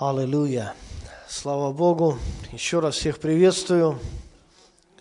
[0.00, 0.72] Аллилуйя.
[1.28, 2.16] Слава Богу.
[2.52, 3.98] Еще раз всех приветствую.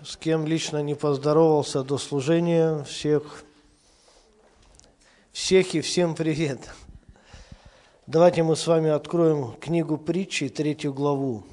[0.03, 3.45] С кем лично не поздоровался до служения, всех,
[5.31, 6.69] всех и всем привет.
[8.07, 11.45] Давайте мы с вами откроем книгу притчи, третью главу.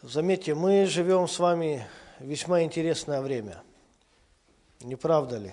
[0.00, 1.86] Заметьте, мы живем с вами
[2.18, 3.62] весьма интересное время.
[4.80, 5.52] Не правда ли?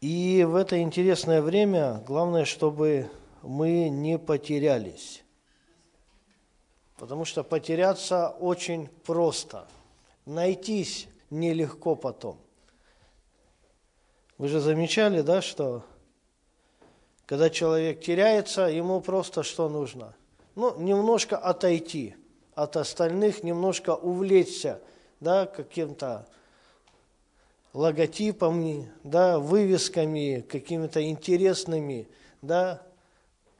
[0.00, 3.10] И в это интересное время главное, чтобы
[3.42, 5.22] мы не потерялись.
[6.96, 9.66] Потому что потеряться очень просто.
[10.24, 12.38] Найтись нелегко потом.
[14.38, 15.84] Вы же замечали, да, что
[17.26, 20.14] когда человек теряется, ему просто что нужно?
[20.54, 22.14] Ну, немножко отойти
[22.54, 24.80] от остальных, немножко увлечься,
[25.20, 26.26] да, каким-то
[27.72, 32.08] логотипами, да, вывесками, какими-то интересными,
[32.42, 32.82] да,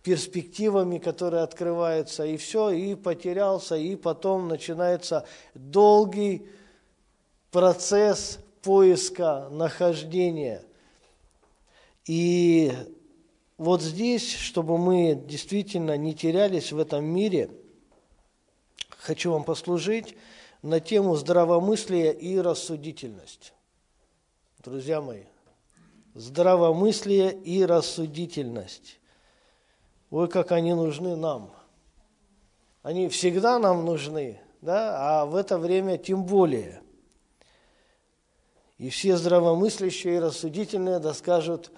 [0.03, 6.47] перспективами, которые открываются, и все, и потерялся, и потом начинается долгий
[7.51, 10.65] процесс поиска, нахождения.
[12.07, 12.73] И
[13.59, 17.51] вот здесь, чтобы мы действительно не терялись в этом мире,
[18.89, 20.17] хочу вам послужить
[20.63, 23.53] на тему здравомыслия и рассудительность.
[24.65, 25.25] Друзья мои,
[26.15, 28.99] здравомыслие и рассудительность.
[30.13, 31.51] Ой, как они нужны нам.
[32.83, 36.83] Они всегда нам нужны, да, а в это время тем более.
[38.77, 41.73] И все здравомыслящие и рассудительные да скажут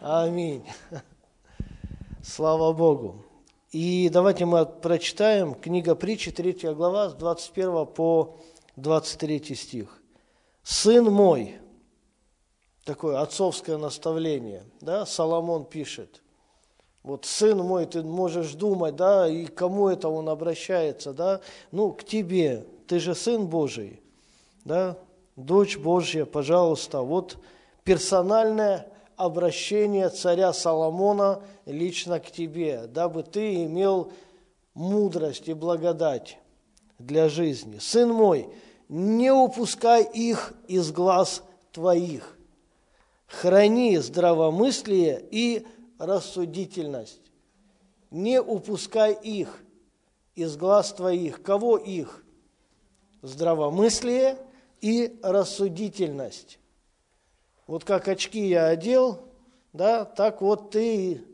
[0.00, 0.66] Аминь.
[2.24, 3.24] Слава Богу.
[3.70, 8.36] И давайте мы прочитаем книга притчи, 3 глава, с 21 по
[8.74, 10.02] 23 стих.
[10.64, 11.60] «Сын мой»,
[12.84, 16.20] такое отцовское наставление, да, Соломон пишет–
[17.06, 21.40] вот сын мой, ты можешь думать, да, и кому это он обращается, да,
[21.70, 24.00] ну, к тебе, ты же сын Божий,
[24.64, 24.98] да,
[25.36, 27.38] дочь Божья, пожалуйста, вот
[27.84, 34.12] персональное обращение царя Соломона лично к тебе, дабы ты имел
[34.74, 36.38] мудрость и благодать
[36.98, 37.78] для жизни.
[37.78, 38.48] Сын мой,
[38.88, 42.36] не упускай их из глаз твоих,
[43.28, 45.64] храни здравомыслие и
[45.98, 47.20] рассудительность.
[48.10, 49.62] Не упускай их
[50.34, 51.42] из глаз твоих.
[51.42, 52.24] Кого их?
[53.22, 54.38] Здравомыслие
[54.80, 56.58] и рассудительность.
[57.66, 59.20] Вот как очки я одел,
[59.72, 61.24] да, так вот ты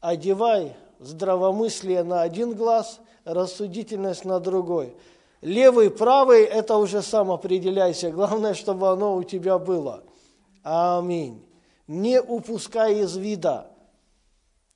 [0.00, 4.94] одевай здравомыслие на один глаз, рассудительность на другой.
[5.40, 8.10] Левый, правый– это уже сам определяйся.
[8.10, 10.02] Главное, чтобы оно у тебя было.
[10.62, 11.48] Аминь
[11.88, 13.67] не упускай из вида.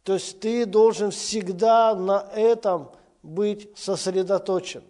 [0.05, 2.91] То есть ты должен всегда на этом
[3.23, 4.83] быть сосредоточен.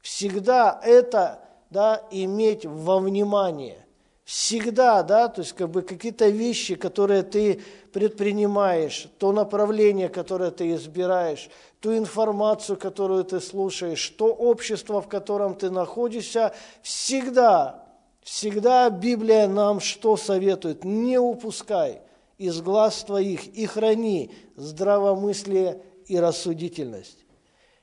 [0.00, 3.76] Всегда это да, иметь во внимании.
[4.24, 10.74] Всегда, да, то есть как бы какие-то вещи, которые ты предпринимаешь, то направление, которое ты
[10.74, 11.48] избираешь,
[11.80, 16.52] ту информацию, которую ты слушаешь, то общество, в котором ты находишься,
[16.82, 17.84] всегда
[18.28, 20.84] Всегда Библия нам что советует?
[20.84, 22.02] Не упускай
[22.38, 27.18] из глаз твоих и храни здравомыслие и рассудительность.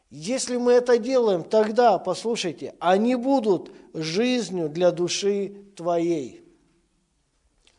[0.09, 6.41] Если мы это делаем, тогда, послушайте, они будут жизнью для души твоей.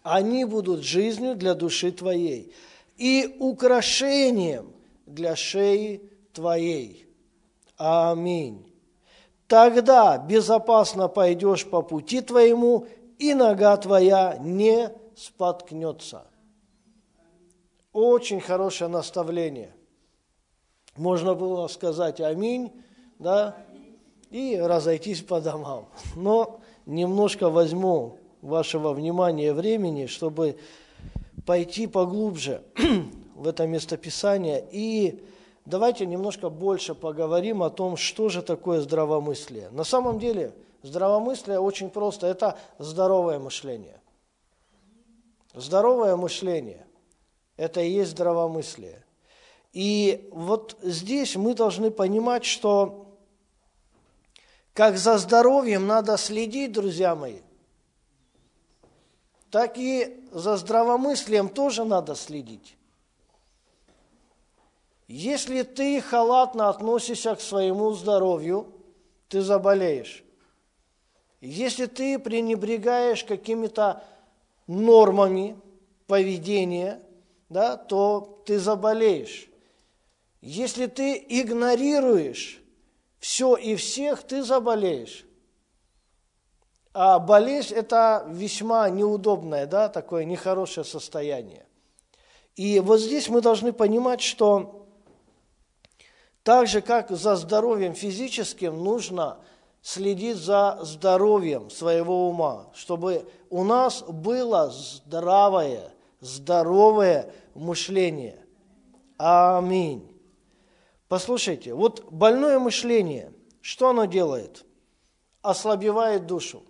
[0.02, 2.52] Они будут жизнью для души твоей
[2.96, 4.72] и украшением
[5.06, 7.06] для шеи твоей.
[7.76, 8.66] Аминь
[9.46, 12.86] тогда безопасно пойдешь по пути твоему,
[13.18, 16.25] и нога твоя не споткнется.
[17.96, 19.72] Очень хорошее наставление.
[20.96, 22.70] Можно было сказать аминь,
[23.18, 23.56] да,
[24.28, 25.88] и разойтись по домам.
[26.14, 30.58] Но немножко возьму вашего внимания времени, чтобы
[31.46, 32.62] пойти поглубже
[33.34, 35.24] в это местописание и
[35.64, 39.70] давайте немножко больше поговорим о том, что же такое здравомыслие.
[39.70, 40.52] На самом деле
[40.82, 44.02] здравомыслие очень просто, это здоровое мышление.
[45.54, 46.82] Здоровое мышление–
[47.56, 49.04] это и есть здравомыслие.
[49.72, 53.18] И вот здесь мы должны понимать, что
[54.72, 57.40] как за здоровьем надо следить, друзья мои,
[59.50, 62.76] так и за здравомыслием тоже надо следить.
[65.08, 68.72] Если ты халатно относишься к своему здоровью,
[69.28, 70.24] ты заболеешь.
[71.40, 74.02] Если ты пренебрегаешь какими-то
[74.66, 75.56] нормами
[76.06, 77.00] поведения,
[77.48, 79.48] да, то ты заболеешь.
[80.40, 82.60] Если ты игнорируешь
[83.18, 85.24] все и всех, ты заболеешь.
[86.92, 91.66] А болезнь– это весьма неудобное, да, такое нехорошее состояние.
[92.54, 94.86] И вот здесь мы должны понимать, что
[96.42, 99.38] так же, как за здоровьем физическим, нужно
[99.82, 108.44] следить за здоровьем своего ума, чтобы у нас было здравое, здоровое мышление.
[109.18, 110.12] Аминь.
[111.08, 114.64] Послушайте, вот больное мышление, что оно делает?
[115.42, 116.64] Ослабевает душу.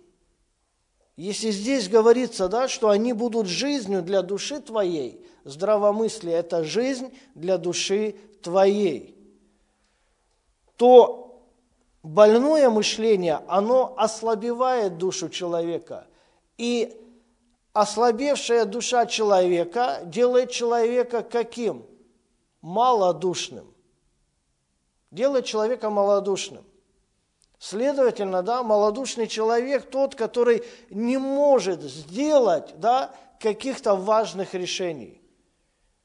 [1.15, 7.57] Если здесь говорится, да, что они будут жизнью для души твоей, здравомыслие– это жизнь для
[7.57, 9.17] души твоей,
[10.75, 11.43] то
[12.03, 16.05] больное мышление, оно ослабевает душу человека.
[16.59, 16.95] И
[17.77, 21.85] ослабевшая душа человека делает человека каким?
[22.61, 23.71] Малодушным.
[25.11, 26.65] Делает человека малодушным.
[27.59, 35.21] Следовательно, да, малодушный человек тот, который не может сделать да, каких-то важных решений,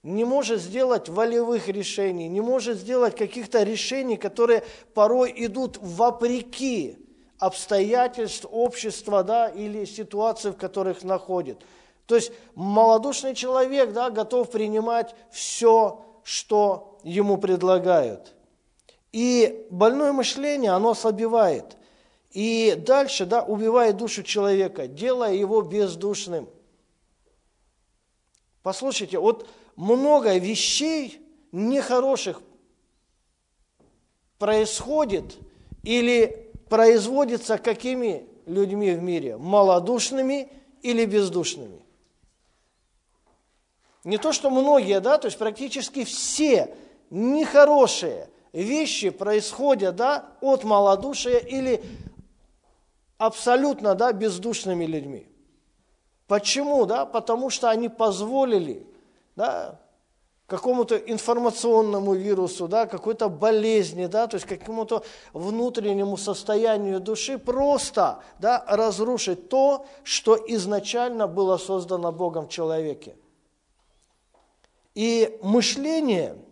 [0.02, 7.01] не может сделать волевых решений, не может сделать каких-то решений, которые порой идут вопреки
[7.42, 11.58] обстоятельств общества да, или ситуации, в которых находит.
[12.06, 18.34] То есть малодушный человек да, готов принимать все, что ему предлагают–
[19.12, 21.76] и больное мышление, оно ослабевает.
[22.30, 26.48] И дальше, да, убивает душу человека, делая его бездушным.
[28.62, 29.46] Послушайте, вот
[29.76, 31.20] много вещей
[31.52, 32.40] нехороших
[34.38, 35.36] происходит
[35.82, 36.41] или
[36.72, 39.36] производится какими людьми в мире?
[39.36, 40.48] Малодушными
[40.80, 41.82] или бездушными?
[44.04, 46.74] Не то, что многие, да, то есть практически все
[47.10, 51.84] нехорошие вещи происходят да, от малодушия или
[53.18, 55.26] абсолютно да, бездушными людьми.
[56.26, 56.86] Почему?
[56.86, 57.04] Да?
[57.04, 58.86] Потому что они позволили
[59.36, 59.78] да,
[60.46, 65.02] какому-то информационному вирусу, да, какой-то болезни, да, то есть какому-то
[65.32, 73.16] внутреннему состоянию души просто да, разрушить то, что изначально было создано Богом в человеке.
[74.94, 76.36] И мышление–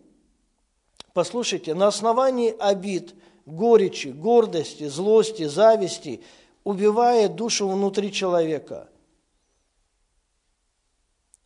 [1.12, 3.14] Послушайте, на основании обид,
[3.44, 6.22] горечи, гордости, злости, зависти
[6.62, 8.88] убивает душу внутри человека.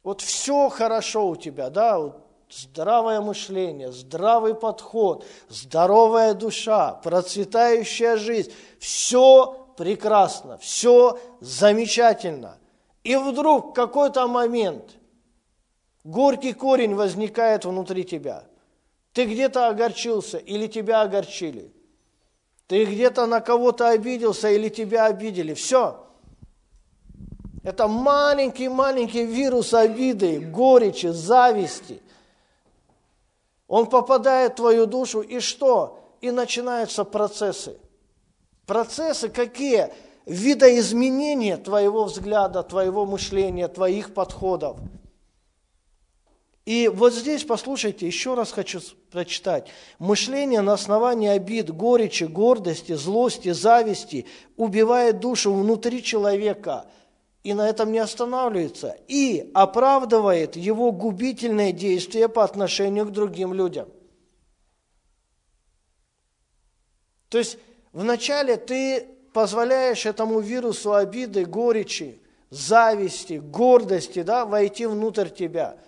[0.02, 2.23] Вот все хорошо у тебя, да, вот
[2.54, 12.58] здравое мышление, здравый подход, здоровая душа, процветающая жизнь, все прекрасно, все замечательно.
[13.02, 14.92] И вдруг в какой-то момент
[16.04, 18.44] горький корень возникает внутри тебя–
[19.14, 21.72] ты где-то огорчился или тебя огорчили.
[22.66, 25.54] Ты где-то на кого-то обиделся или тебя обидели.
[25.54, 26.04] Все.
[27.62, 32.02] Это маленький-маленький вирус обиды, горечи, зависти.
[33.74, 35.98] Он попадает в твою душу, и что?
[36.20, 37.76] И начинаются процессы.
[38.66, 39.92] Процессы какие?
[40.26, 44.76] Видоизменения твоего взгляда, твоего мышления, твоих подходов–
[46.64, 48.80] и вот здесь, послушайте, еще раз хочу
[49.10, 49.68] прочитать.
[49.98, 54.24] Мышление на основании обид, горечи, гордости, злости, зависти
[54.56, 56.86] убивает душу внутри человека
[57.44, 63.88] и на этом не останавливается, и оправдывает его губительное действие по отношению к другим людям.
[67.28, 67.58] То есть
[67.92, 72.20] вначале ты позволяешь этому вирусу обиды, горечи,
[72.50, 75.78] зависти, гордости да, войти внутрь тебя–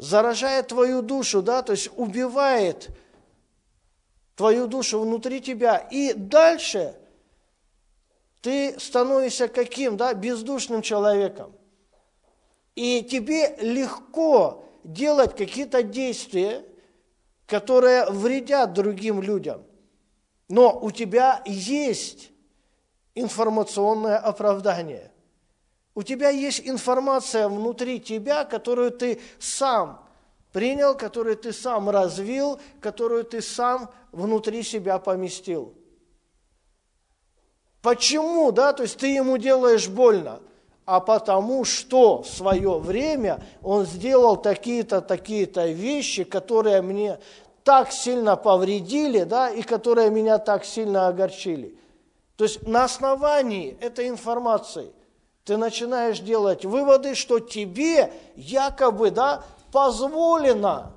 [0.00, 2.88] заражает твою душу, да, то есть убивает
[4.34, 5.76] твою душу внутри тебя.
[5.76, 6.94] И дальше
[8.40, 11.54] ты становишься каким, да, бездушным человеком.
[12.74, 16.64] И тебе легко делать какие-то действия,
[17.46, 19.62] которые вредят другим людям.
[20.48, 22.30] Но у тебя есть
[23.14, 25.12] информационное оправдание.
[25.94, 30.06] У тебя есть информация внутри тебя, которую ты сам
[30.52, 35.74] принял, которую ты сам развил, которую ты сам внутри себя поместил.
[37.82, 40.40] Почему, да, то есть ты ему делаешь больно?
[40.84, 47.18] А потому что в свое время он сделал такие-то, такие-то вещи, которые мне
[47.64, 51.78] так сильно повредили, да, и которые меня так сильно огорчили.
[52.36, 54.92] То есть на основании этой информации
[55.44, 60.92] ты начинаешь делать выводы, что тебе якобы да, позволено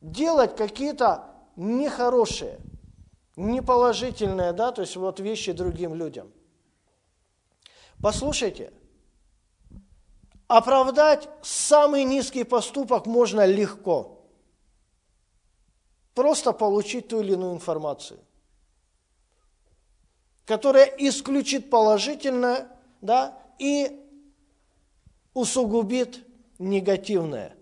[0.00, 1.24] делать какие-то
[1.56, 2.58] нехорошие,
[3.36, 6.32] неположительные, да, то есть вот вещи другим людям.
[8.00, 8.72] Послушайте,
[10.46, 14.24] оправдать самый низкий поступок можно легко.
[16.14, 18.20] Просто получить ту или иную информацию,
[20.44, 22.68] которая исключит положительное,
[23.00, 24.00] да, и
[25.32, 26.24] усугубит
[26.58, 27.56] негативное.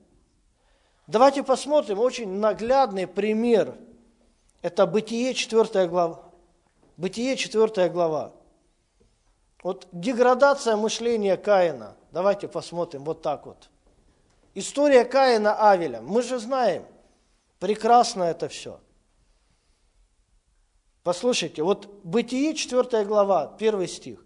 [1.07, 3.75] Давайте посмотрим очень наглядный пример.
[4.63, 6.23] Это Бытие 4 глава.
[6.97, 8.33] Бытие 4 глава.
[9.65, 11.97] Вот деградация мышления Каина.
[12.13, 13.69] Давайте посмотрим вот так вот.
[14.55, 16.01] История Каина Авеля.
[16.01, 16.85] Мы же знаем,
[17.59, 18.79] прекрасно это все.
[21.03, 24.25] Послушайте, вот Бытие 4 глава, 1 стих.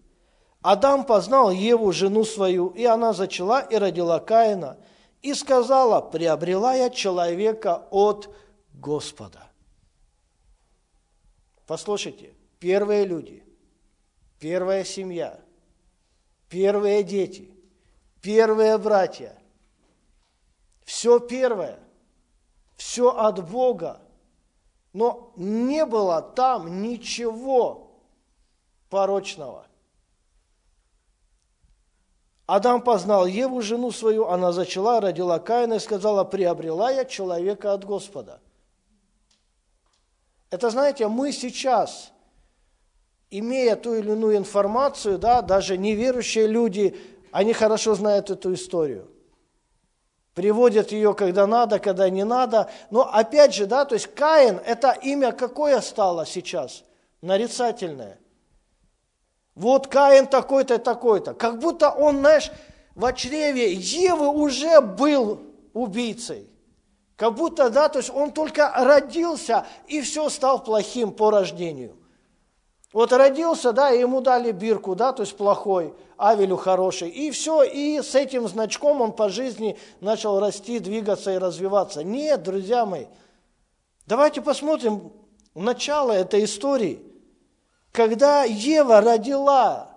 [0.60, 4.76] Адам познал Еву, жену свою, и она зачала и родила Каина,
[5.22, 8.28] и сказала, приобрела я человека от
[8.74, 9.45] Господа.
[11.66, 13.42] Послушайте, первые люди,
[14.38, 15.40] первая семья,
[16.48, 17.50] первые дети,
[18.22, 19.36] первые братья,
[20.84, 21.80] все первое,
[22.76, 24.00] все от Бога,
[24.92, 28.00] но не было там ничего
[28.88, 29.66] порочного.
[32.46, 37.84] Адам познал Еву, жену свою, она зачала, родила Каина и сказала, приобрела я человека от
[37.84, 38.40] Господа.
[40.50, 42.12] Это, знаете, мы сейчас,
[43.30, 46.96] имея ту или иную информацию, да, даже неверующие люди,
[47.32, 49.10] они хорошо знают эту историю.
[50.34, 52.70] Приводят ее, когда надо, когда не надо.
[52.90, 56.84] Но опять же, да, то есть Каин, это имя какое стало сейчас?
[57.22, 58.18] Нарицательное–
[59.56, 61.32] вот Каин такой-то, такой-то.
[61.32, 62.52] Как будто он, знаешь,
[62.94, 65.40] в чреве Евы уже был
[65.72, 66.50] убийцей.
[67.16, 71.96] Как будто, да, то есть он только родился и все стал плохим по рождению.
[72.92, 77.08] Вот родился, да, и ему дали бирку, да, то есть плохой, Авелю хороший.
[77.08, 82.04] И все, и с этим значком он по жизни начал расти, двигаться и развиваться.
[82.04, 83.06] Нет, друзья мои,
[84.06, 85.12] давайте посмотрим
[85.54, 87.02] начало этой истории–
[87.96, 89.88] когда Ева родила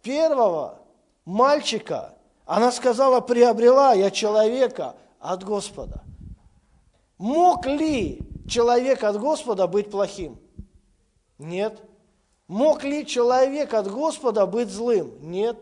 [0.00, 0.78] первого
[1.24, 2.14] мальчика,
[2.46, 6.04] она сказала, приобрела я человека от Господа.
[7.20, 10.40] Мог ли человек от Господа быть плохим?
[11.36, 11.78] Нет.
[12.48, 15.12] Мог ли человек от Господа быть злым?
[15.20, 15.58] Нет.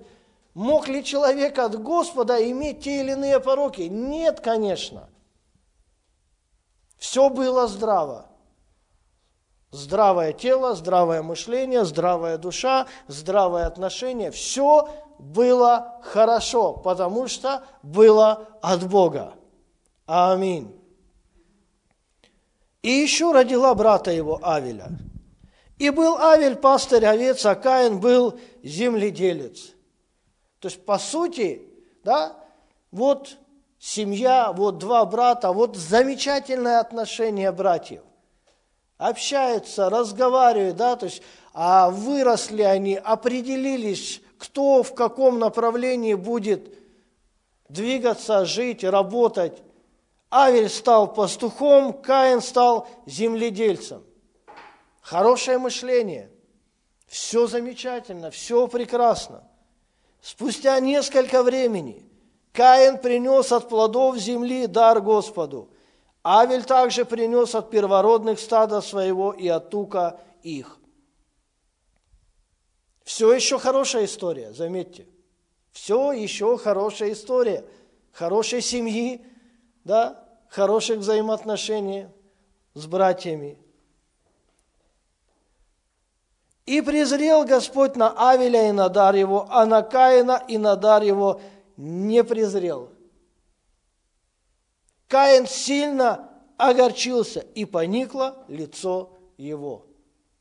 [0.55, 3.81] Мог ли человек от Господа иметь те или иные пороки?
[3.81, 5.09] Нет, конечно.
[6.97, 8.27] Все было здраво.
[9.73, 14.31] Здравое тело, здравое мышление, здравая душа, здравое отношение.
[14.31, 14.89] Все
[15.19, 19.35] было хорошо, потому что было от Бога.
[20.07, 20.78] Аминь.
[22.83, 24.89] И еще родила брата его Авеля.
[25.79, 29.73] И был Авель пастырь овец, а Каин был земледелец.
[30.59, 31.63] То есть, по сути,
[32.03, 32.37] да,
[32.91, 33.37] вот
[33.79, 38.03] семья, вот два брата, вот замечательное отношение братьев
[38.97, 41.23] общаются, разговаривают, да, то есть
[41.55, 46.73] а выросли они, определились, кто в каком направлении будет
[47.69, 49.63] двигаться, жить, работать.
[50.31, 54.05] Авель стал пастухом, Каин стал земледельцем.
[55.01, 56.31] Хорошее мышление.
[57.07, 59.49] Все замечательно, все прекрасно.
[60.21, 62.05] Спустя несколько времени
[62.53, 65.71] Каин принес от плодов земли дар Господу–
[66.31, 70.79] Авель также принес от первородных стада своего и от тука их.
[73.03, 75.09] Все еще хорошая история, заметьте.
[75.73, 77.65] Все еще хорошая история.
[78.13, 79.25] Хорошей семьи,
[79.89, 82.09] да, хороших взаимоотношений
[82.75, 83.59] с братьями.
[86.67, 91.03] И презрел Господь на Авеля и на дар его, а на Каина и на дар
[91.03, 91.41] его
[91.79, 92.91] не презрел.
[95.09, 96.29] Каин сильно
[96.59, 99.87] огорчился, и поникло лицо его.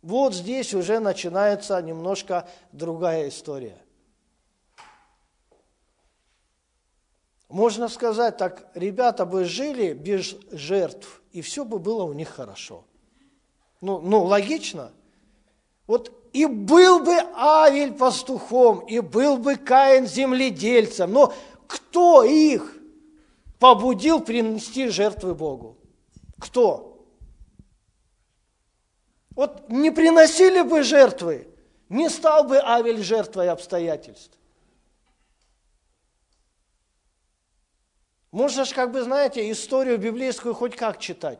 [0.02, 3.78] Вот здесь уже начинается немножко другая история.
[7.50, 12.84] Можно сказать так, ребята бы жили без жертв, и все бы было у них хорошо.
[13.80, 14.92] Ну, ну логично.
[15.86, 21.34] Вот и был бы Авель пастухом, и был бы Каин земледельцем, но
[21.68, 22.76] кто их
[23.60, 25.78] побудил принести жертвы Богу?
[26.40, 27.06] Кто?
[29.32, 31.48] Вот не приносили бы жертвы,
[31.88, 34.38] не стал бы Авель жертвой обстоятельств.
[38.32, 41.40] Можно же, как бы, знаете, историю библейскую хоть как читать.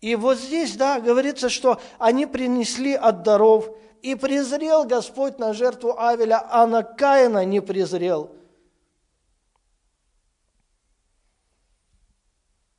[0.00, 5.98] И вот здесь, да, говорится, что они принесли от даров, и презрел Господь на жертву
[5.98, 8.34] Авеля, а на Каина не презрел.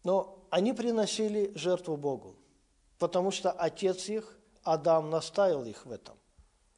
[0.03, 2.35] Но они приносили жертву Богу,
[2.97, 6.17] потому что отец их, Адам, наставил их в этом.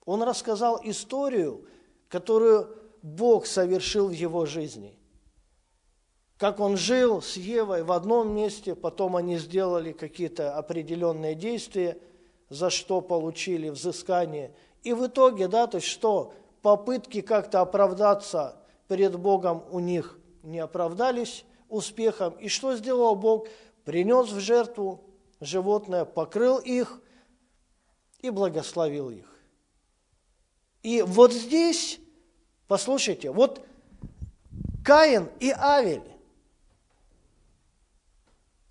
[0.03, 1.65] Он рассказал историю,
[2.09, 4.99] которую Бог совершил в его жизни–
[6.43, 11.97] как он жил с Евой в одном месте, потом они сделали какие-то определенные действия,
[12.49, 14.53] за что получили взыскание.
[14.83, 18.57] И в итоге, да, то есть что, попытки как-то оправдаться
[18.89, 22.33] перед Богом у них не оправдались успехом.
[22.33, 23.47] И что сделал Бог?
[23.85, 24.99] Принес в жертву
[25.39, 27.01] животное, покрыл их
[28.19, 29.33] и благословил их.
[30.81, 32.01] И вот здесь,
[32.67, 33.65] послушайте, вот
[34.83, 36.03] Каин и Авель,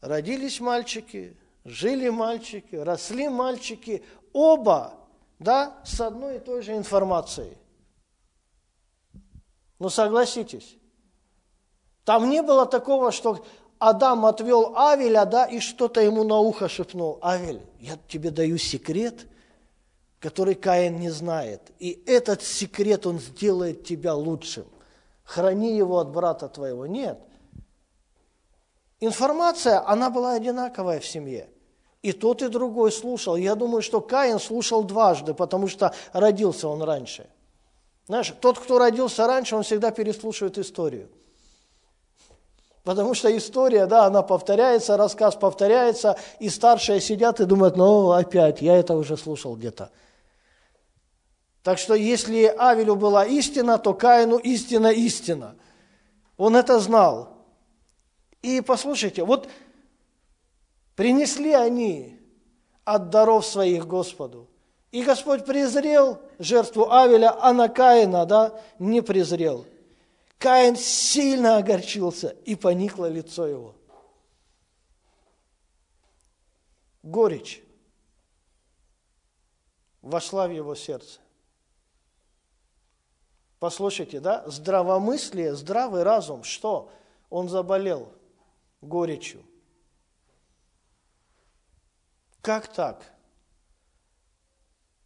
[0.02, 4.94] родились мальчики, жили мальчики, росли мальчики, оба,
[5.38, 7.56] да, с одной и той же информацией.
[9.78, 10.76] Ну, согласитесь,
[12.04, 13.44] там не было такого, что
[13.78, 17.18] Адам отвел Авеля, да, и что-то ему на ухо шепнул.
[17.22, 19.26] Авель, я тебе даю секрет,
[20.20, 21.72] который Каин не знает.
[21.80, 24.66] И этот секрет, он сделает тебя лучшим.
[25.24, 26.86] Храни его от брата твоего.
[26.86, 27.18] Нет–
[29.02, 31.48] информация, она была одинаковая в семье.
[32.02, 33.36] И тот, и другой слушал.
[33.36, 37.28] Я думаю, что Каин слушал дважды, потому что родился он раньше.
[38.08, 41.08] Знаешь, тот, кто родился раньше, он всегда переслушивает историю.
[42.84, 48.60] Потому что история, да, она повторяется, рассказ повторяется, и старшие сидят и думают, ну, опять,
[48.60, 49.90] я это уже слушал где-то.
[51.62, 55.54] Так что если Авелю была истина, то Каину истина истина.
[56.36, 57.31] Он это знал.
[58.42, 59.48] И послушайте, вот
[60.96, 62.18] принесли они
[62.84, 64.48] от даров своих Господу.
[64.90, 69.64] И Господь презрел жертву Авеля, а на Каина, да, не презрел.
[70.38, 73.74] Каин сильно огорчился, и поникло лицо его.
[77.02, 77.62] Горечь
[80.02, 81.20] вошла в его сердце.
[83.60, 86.90] Послушайте, да, здравомыслие, здравый разум, что?
[87.30, 88.12] Он заболел–
[88.82, 89.42] горечью.
[92.42, 93.14] Как так?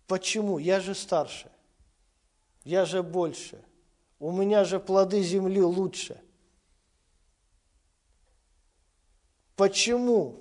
[0.06, 0.58] Почему?
[0.58, 1.52] Я же старше.
[2.64, 3.62] Я же больше.
[4.18, 6.20] У меня же плоды земли лучше.
[9.54, 10.40] Почему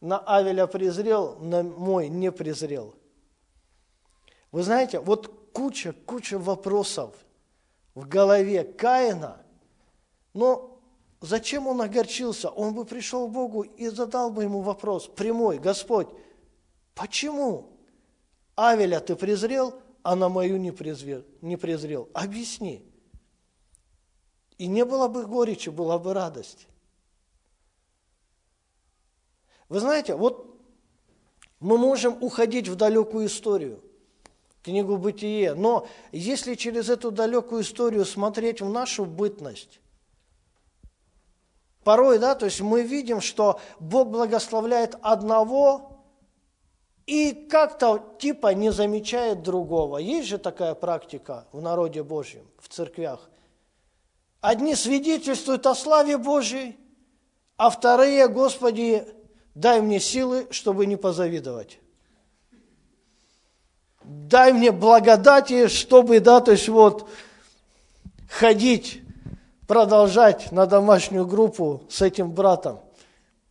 [0.00, 2.94] на Авеля презрел, на мой не презрел?
[4.50, 7.14] Вы знаете, вот куча, куча вопросов
[7.94, 9.44] в голове Каина,
[10.32, 10.67] но
[11.20, 12.48] Зачем он огорчился?
[12.48, 16.08] Он бы пришел к Богу и задал бы ему вопрос прямой, Господь,
[16.94, 17.76] почему
[18.54, 21.24] Авеля ты презрел, а на мою не презрел?
[21.40, 22.08] Не презрел?
[22.14, 22.84] Объясни.
[24.58, 26.66] И не было бы горечи, была бы радость.
[29.68, 30.48] Вы знаете, вот
[31.60, 33.82] мы можем уходить в далекую историю,
[34.62, 39.80] книгу «Бытие», но если через эту далекую историю смотреть в нашу бытность,
[41.84, 46.02] Порой, да, то есть мы видим, что Бог благословляет одного
[47.06, 49.96] и как-то типа не замечает другого.
[49.98, 53.30] Есть же такая практика в народе Божьем, в церквях.
[54.40, 56.76] Одни свидетельствуют о славе Божьей,
[57.56, 59.06] а вторые, Господи,
[59.54, 61.80] дай мне силы, чтобы не позавидовать.
[64.04, 67.08] Дай мне благодати, чтобы, да, то есть вот
[68.28, 69.02] ходить
[69.68, 72.80] продолжать на домашнюю группу с этим братом,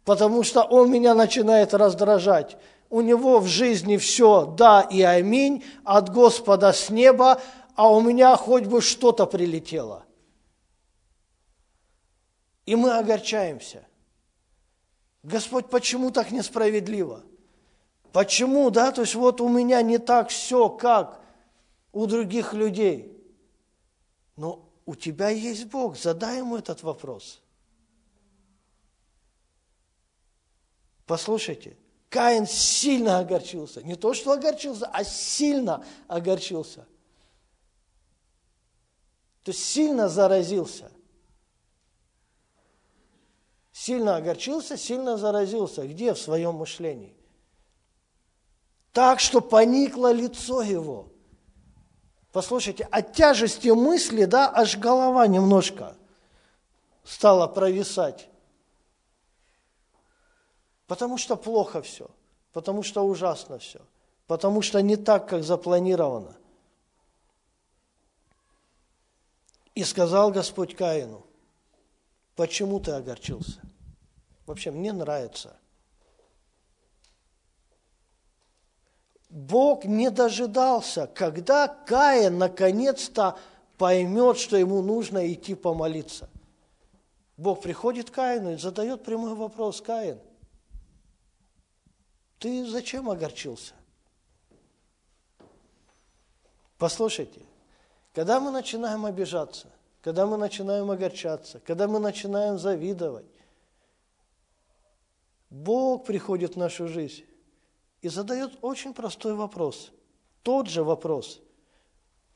[0.03, 2.57] потому что он меня начинает раздражать.
[2.89, 7.39] У него в жизни все да и аминь от Господа с неба,
[7.75, 10.05] а у меня хоть бы что-то прилетело.
[12.65, 13.85] И мы огорчаемся.
[15.21, 17.21] Господь, почему так несправедливо?
[18.11, 21.21] Почему, да, то есть вот у меня не так все, как
[21.91, 23.13] у других людей.
[24.35, 27.41] Но у тебя есть Бог, задай ему этот вопрос.
[31.05, 31.77] Послушайте,
[32.09, 33.83] Каин сильно огорчился.
[33.83, 36.87] Не то, что огорчился, а сильно огорчился.
[39.43, 40.89] То есть сильно заразился.
[43.73, 45.85] Сильно огорчился, сильно заразился.
[45.85, 46.13] Где?
[46.13, 47.13] В своем мышлении.
[48.93, 51.11] Так, что поникло лицо его–
[52.31, 55.95] Послушайте, от тяжести мысли, да, аж голова немножко
[57.03, 58.29] стало провисать?
[60.87, 62.09] Потому что плохо все,
[62.53, 63.81] потому что ужасно все,
[64.27, 66.35] потому что не так, как запланировано.
[69.75, 71.25] И сказал Господь Каину,
[72.35, 73.61] почему ты огорчился?
[74.45, 75.55] Вообще, мне нравится.
[79.29, 83.37] Бог не дожидался, когда Каин наконец-то
[83.77, 86.29] поймет, что ему нужно идти помолиться.
[87.35, 90.19] Бог приходит к Каину и задает прямой вопрос, Каин,
[92.39, 93.73] ты зачем огорчился?
[96.77, 97.41] Послушайте,
[98.13, 99.67] когда мы начинаем обижаться,
[100.01, 103.25] когда мы начинаем огорчаться, когда мы начинаем завидовать,
[105.49, 107.25] Бог приходит в нашу жизнь
[108.01, 109.91] и задает очень простой вопрос.
[110.43, 111.41] Тот же вопрос.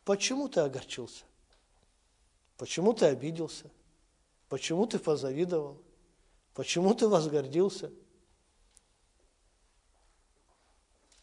[0.03, 1.23] Почему ты огорчился?
[2.57, 3.69] Почему ты обиделся?
[4.49, 5.81] Почему ты позавидовал?
[6.53, 7.91] Почему ты возгордился?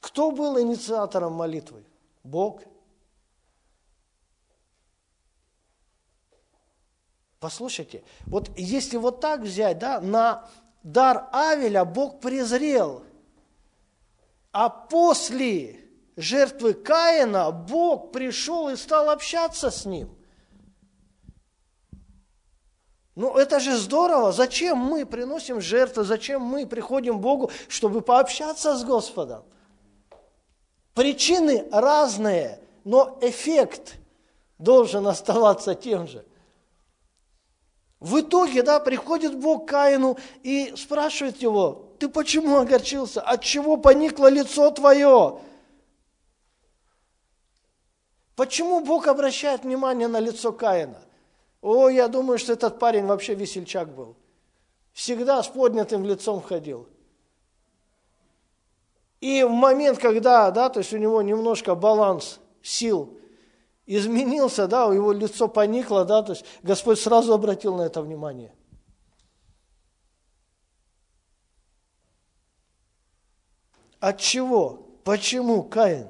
[0.00, 1.84] Кто был инициатором молитвы?
[2.22, 2.62] Бог.
[7.40, 10.48] Послушайте, вот если вот так взять, да, на
[10.82, 13.04] дар Авеля Бог презрел,
[14.52, 15.80] а после
[16.16, 20.10] жертвы Каина Бог пришел и стал общаться с ним.
[23.14, 24.30] Ну, это же здорово.
[24.30, 26.04] Зачем мы приносим жертвы?
[26.04, 29.42] Зачем мы приходим к Богу, чтобы пообщаться с Господом?
[30.94, 33.96] Причины разные, но эффект
[34.58, 36.24] должен оставаться тем же.
[38.00, 43.20] В итоге, да, приходит Бог к Каину и спрашивает его, ты почему огорчился?
[43.20, 45.40] От чего поникло лицо твое?
[48.36, 51.00] Почему Бог обращает внимание на лицо Каина?
[51.60, 54.16] О, я думаю, что этот парень вообще весельчак был.
[54.92, 56.88] Всегда с поднятым лицом ходил.
[59.20, 63.18] И в момент, когда, да, то есть у него немножко баланс сил
[63.88, 68.52] изменился, да, его лицо поникло, да, то есть Господь сразу обратил на это внимание.
[74.00, 74.86] От чего?
[75.04, 76.08] Почему Каин?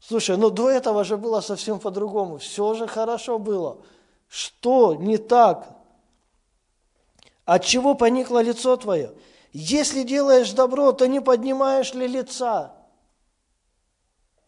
[0.00, 2.38] Слушай, ну до этого же было совсем по-другому.
[2.38, 3.78] Все же хорошо было.
[4.28, 5.76] Что не так?
[7.44, 9.12] От чего поникло лицо твое?
[9.52, 12.72] Если делаешь добро, то не поднимаешь ли лица?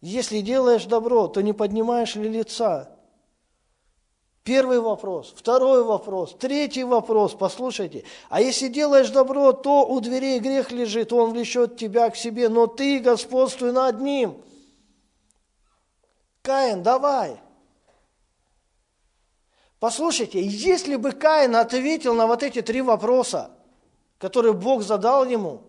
[0.00, 2.93] Если делаешь добро, то не поднимаешь ли лица?
[4.44, 5.33] Первый вопрос.
[5.35, 6.37] Второй вопрос.
[6.38, 7.35] Третий вопрос.
[7.35, 8.04] Послушайте.
[8.28, 12.66] А если делаешь добро, то у дверей грех лежит, он влечет тебя к себе, но
[12.66, 14.37] ты господствуй над ним.
[16.42, 17.40] Каин, давай.
[19.78, 23.50] Послушайте, если бы Каин ответил на вот эти три вопроса,
[24.18, 25.62] которые Бог задал ему,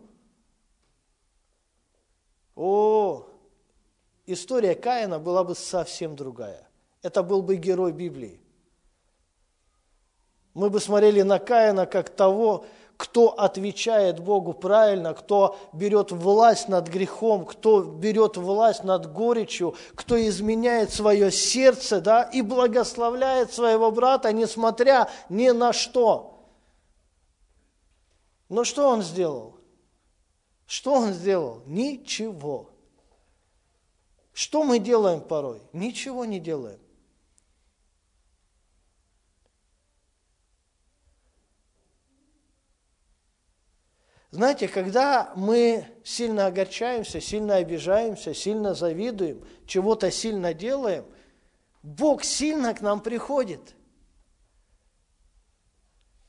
[2.57, 3.25] о,
[4.25, 6.67] история Каина была бы совсем другая.
[7.01, 8.41] Это был бы герой Библии.
[10.55, 12.65] Мы бы смотрели на Каина как того,
[12.95, 20.17] кто отвечает Богу правильно, кто берет власть над грехом, кто берет власть над горечью, кто
[20.17, 26.39] изменяет свое сердце да, и благословляет своего брата, несмотря ни на что.
[28.47, 29.57] Но что он сделал?
[30.65, 31.63] Что он сделал?
[31.65, 32.69] Ничего.
[34.31, 35.59] Что мы делаем порой?
[35.73, 36.79] Ничего не делаем.
[44.35, 51.05] Знаете, когда мы сильно огорчаемся, сильно обижаемся, сильно завидуем, чего-то сильно делаем,
[51.83, 53.61] Бог сильно к нам приходит.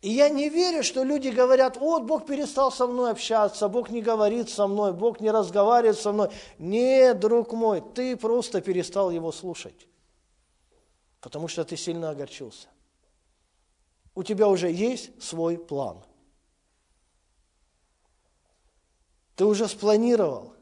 [0.03, 4.03] И я не верю, что люди говорят, вот Бог перестал со мной общаться, Бог не
[4.03, 6.29] говорит со мной, Бог не разговаривает со мной.
[6.61, 9.88] Нет, друг мой, ты просто перестал его слушать,
[11.21, 12.69] потому что ты сильно огорчился.
[14.14, 16.06] У тебя уже есть свой план.
[19.37, 20.55] Ты уже спланировал.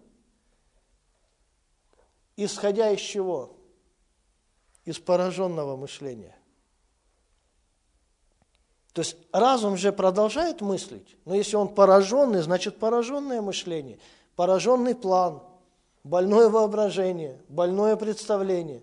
[2.36, 3.56] Исходя из чего?
[4.84, 6.36] Из пораженного мышления.
[8.92, 13.98] То есть разум же продолжает мыслить, но если он пораженный, значит пораженное мышление,
[14.36, 15.42] пораженный план,
[16.04, 18.82] больное воображение, больное представление.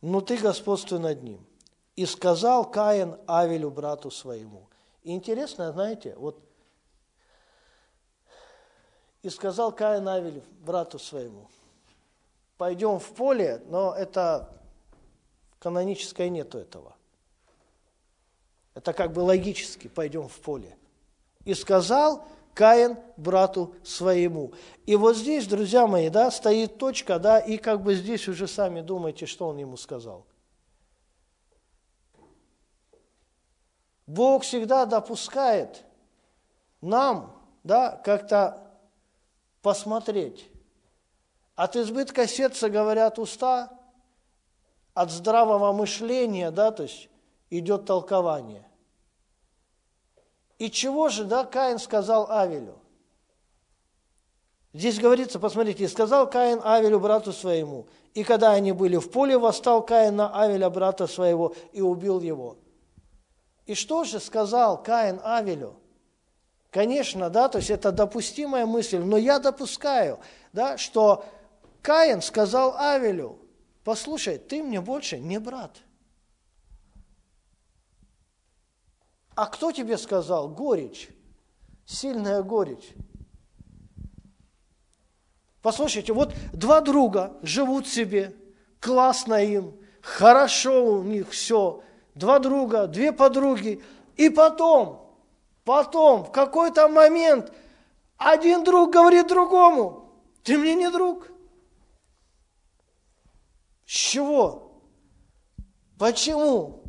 [0.00, 1.46] Но ты господствуй над ним.
[1.96, 4.68] И сказал Каин Авелю, брату своему.
[5.02, 6.38] И интересно, знаете, вот
[9.22, 11.48] и сказал Каин Авелю, брату своему–
[12.56, 14.48] пойдем в поле, но это
[15.58, 16.94] каноническое нету этого.
[18.74, 20.76] Это как бы логически, пойдем в поле.
[21.44, 24.52] И сказал Каин брату своему.
[24.84, 28.80] И вот здесь, друзья мои, да, стоит точка, да, и как бы здесь уже сами
[28.80, 30.26] думаете, что он ему сказал.
[34.06, 35.84] Бог всегда допускает
[36.80, 38.62] нам, да, как-то
[39.62, 40.48] посмотреть.
[41.56, 43.70] От избытка сердца говорят уста,
[44.94, 47.08] от здравого мышления, да, то есть
[47.50, 48.66] идет толкование.
[50.58, 52.78] И чего же, да, Каин сказал Авелю?
[54.72, 59.84] Здесь говорится, посмотрите, сказал Каин Авелю, брату своему, и когда они были в поле, восстал
[59.84, 62.56] Каин на Авеля, брата своего, и убил его.
[63.66, 65.76] И что же сказал Каин Авелю?
[66.70, 70.20] Конечно, да, то есть это допустимая мысль, но я допускаю,
[70.52, 71.24] да, что
[71.82, 73.38] Каин сказал Авелю,
[73.82, 75.78] послушай, ты мне больше не брат.
[79.34, 80.48] А кто тебе сказал?
[80.48, 81.08] Горечь,
[81.84, 82.94] сильная горечь.
[85.60, 88.34] Послушайте, вот два друга живут себе,
[88.80, 91.82] классно им, хорошо у них все,
[92.16, 93.84] два друга, две подруги,
[94.16, 95.14] и потом,
[95.64, 97.52] потом, в какой-то момент
[98.16, 100.10] один друг говорит другому,
[100.42, 101.28] ты мне не друг.
[103.84, 104.82] С чего?
[105.98, 106.82] Почему?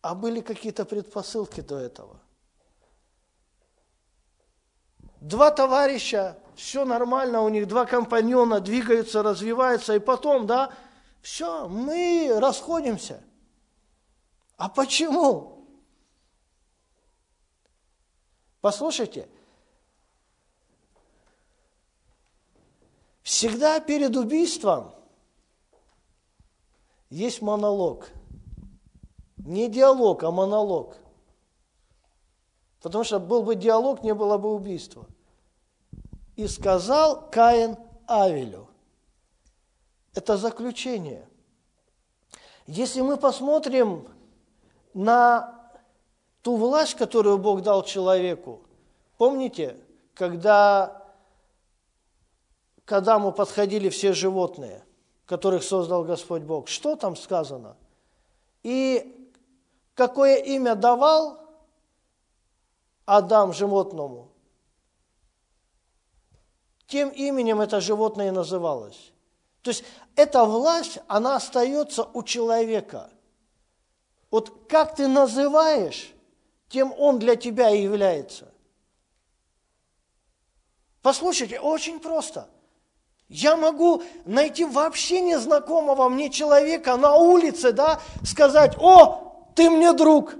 [0.00, 2.20] А были какие-то предпосылки до этого.
[5.20, 10.72] Два товарища, все нормально, у них два компаньона двигаются, развиваются, и потом, да,
[11.20, 13.22] все, мы расходимся.
[14.56, 15.66] А почему?
[18.60, 19.28] Послушайте,
[23.22, 24.94] всегда перед убийством
[27.08, 28.08] есть монолог–
[29.44, 30.96] не диалог, а монолог.
[32.80, 35.06] Потому что был бы диалог, не было бы убийства.
[36.36, 38.69] И сказал Каин Авелю.
[40.14, 41.28] Это заключение.
[42.66, 44.06] Если мы посмотрим
[44.94, 45.72] на
[46.42, 48.60] ту власть, которую Бог дал человеку,
[49.18, 49.76] помните,
[50.14, 51.06] когда
[52.84, 54.84] к Адаму подходили все животные,
[55.26, 57.76] которых создал Господь Бог, что там сказано?
[58.64, 59.30] И
[59.94, 61.38] какое имя давал
[63.04, 64.28] Адам животному,
[66.86, 69.12] тем именем это животное и называлось.
[69.62, 69.84] То есть
[70.16, 73.10] эта власть, она остается у человека.
[74.30, 76.12] Вот как ты называешь,
[76.68, 78.52] тем он для тебя и является.
[81.02, 82.48] Послушайте, очень просто.
[83.28, 90.34] Я могу найти вообще незнакомого мне человека на улице, да, сказать, о, ты мне друг.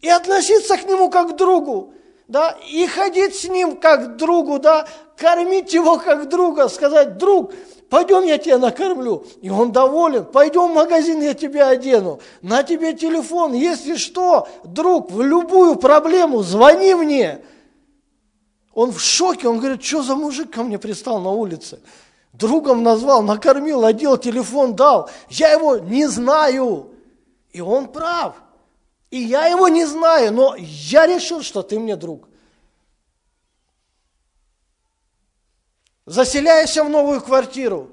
[0.00, 1.92] И относиться к нему как к другу,
[2.28, 7.52] да, и ходить с ним как к другу, да, кормить его как друга, сказать, друг,
[7.88, 9.24] пойдем я тебя накормлю.
[9.42, 12.20] И он доволен, пойдем в магазин, я тебя одену.
[12.42, 17.42] На тебе телефон, если что, друг, в любую проблему звони мне.
[18.74, 21.80] Он в шоке, он говорит, что за мужик ко мне пристал на улице?
[22.32, 25.08] Другом назвал, накормил, одел, телефон дал.
[25.30, 26.90] Я его не знаю.
[27.52, 28.34] И он прав.
[29.10, 32.28] И я его не знаю, но я решил, что ты мне друг.
[36.06, 37.90] Заселяешься в новую квартиру.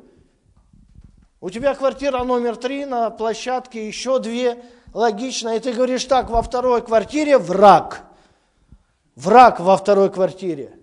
[1.41, 4.63] У тебя квартира номер три на площадке, еще две.
[4.93, 5.58] Логично.
[5.58, 8.04] И ты говоришь так, во второй квартире враг.
[9.15, 10.78] Враг во второй квартире.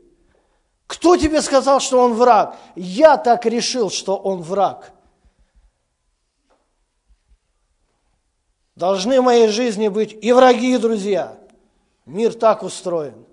[0.89, 2.57] Кто тебе сказал, что он враг?
[2.75, 4.93] Я так решил, что он враг.
[8.75, 11.39] Должны в моей жизни быть и враги, и друзья.
[12.07, 13.25] Мир так устроен.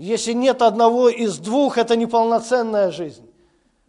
[0.00, 3.30] Если нет одного из двух, это неполноценная жизнь.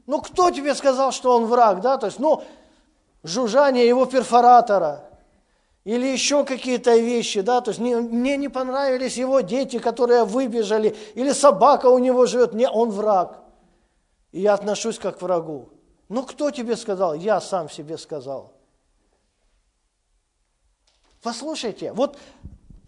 [0.07, 1.97] Ну, кто тебе сказал, что он враг, да?
[1.97, 2.43] То есть, ну,
[3.23, 5.05] жужжание его перфоратора
[5.85, 7.61] или еще какие-то вещи, да?
[7.61, 12.53] То есть, не, мне не понравились его дети, которые выбежали, или собака у него живет,
[12.53, 13.39] не, он враг.
[14.33, 15.69] И я отношусь как к врагу.
[16.09, 17.13] Ну, кто тебе сказал?
[17.13, 18.51] Я сам себе сказал.
[21.23, 22.17] Послушайте, вот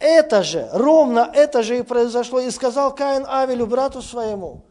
[0.03, 2.41] это же, ровно это же и произошло.
[2.41, 4.65] И сказал Каин Авелю, брату своему,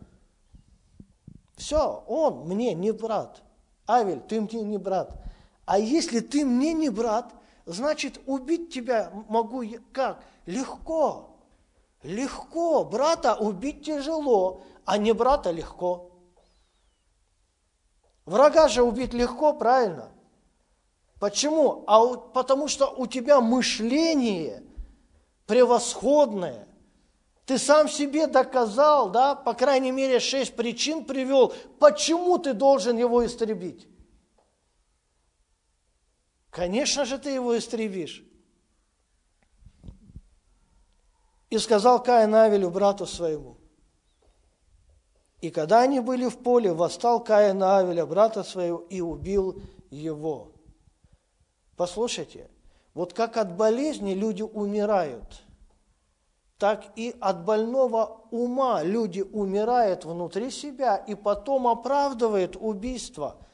[1.57, 3.43] все, он мне не брат.
[3.89, 5.19] Авель, ты мне не брат.
[5.65, 7.33] А если ты мне не брат,
[7.65, 10.23] значит убить тебя могу как?
[10.45, 11.39] Легко.
[12.03, 12.85] Легко.
[12.85, 16.11] Брата убить тяжело, а не брата легко.
[18.27, 20.11] Врага же убить легко, правильно?
[21.19, 21.85] Почему?
[21.87, 24.63] А потому что у тебя мышление
[25.53, 26.67] превосходное.
[27.45, 33.27] Ты сам себе доказал, да, по крайней мере, шесть причин привел, почему ты должен его
[33.27, 33.87] истребить.
[36.49, 38.25] Конечно же, ты его истребишь.
[41.51, 43.59] И сказал Каин Авелю, брату своему.
[45.43, 49.61] И когда они были в поле, восстал Каин Авеля, брата своего, и убил
[49.91, 50.53] его.
[51.77, 52.49] Послушайте,
[52.95, 55.43] вот как от болезни люди умирают,
[56.59, 63.37] так и от больного ума люди умирают внутри себя и потом оправдывают убийство–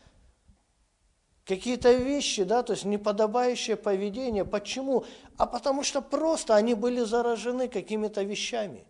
[1.49, 4.45] какие-то вещи, да, то есть неподобающее поведение.
[4.45, 5.07] Почему?
[5.39, 8.87] А потому что просто они были заражены какими-то вещами.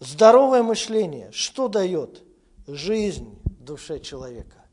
[0.00, 2.24] Здоровое мышление что дает?
[2.68, 4.64] Жизнь душе человека.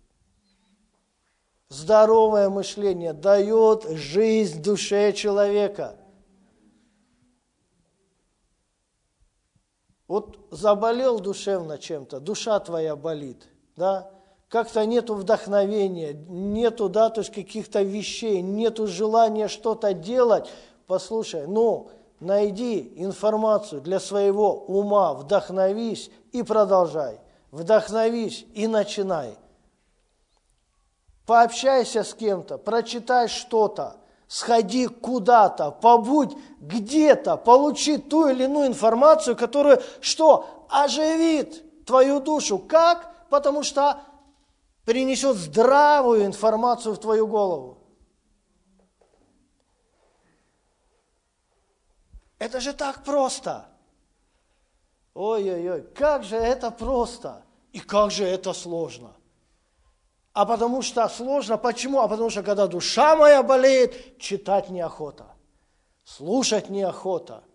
[1.69, 5.97] Здоровое мышление дает жизнь душе человека–
[10.07, 14.11] Вот заболел душевно чем-то, душа твоя болит, да,
[14.49, 20.47] как-то нету вдохновения, нету, да, то есть каких-то вещей, нету желания что-то делать,
[20.85, 27.19] послушай, ну, найди информацию для своего ума, вдохновись и продолжай,
[27.55, 29.37] вдохновись и начинай.
[31.25, 33.95] Пообщайся с кем-то, прочитай что-то,
[34.27, 40.67] сходи куда-то, побудь где-то, получи ту или иную информацию, которая что?
[40.69, 42.59] Оживит твою душу.
[42.59, 43.29] Как?
[43.29, 44.01] Потому что
[44.83, 47.77] принесет здравую информацию в твою голову.
[52.37, 53.65] Это же так просто.
[55.13, 57.44] Ой-ой-ой, как же это просто
[57.75, 59.15] и как же это сложно–
[60.35, 61.57] а потому что сложно.
[61.57, 62.01] Почему?
[62.01, 65.27] А потому что когда душа моя болеет, читать неохота,
[66.03, 67.45] слушать неохота,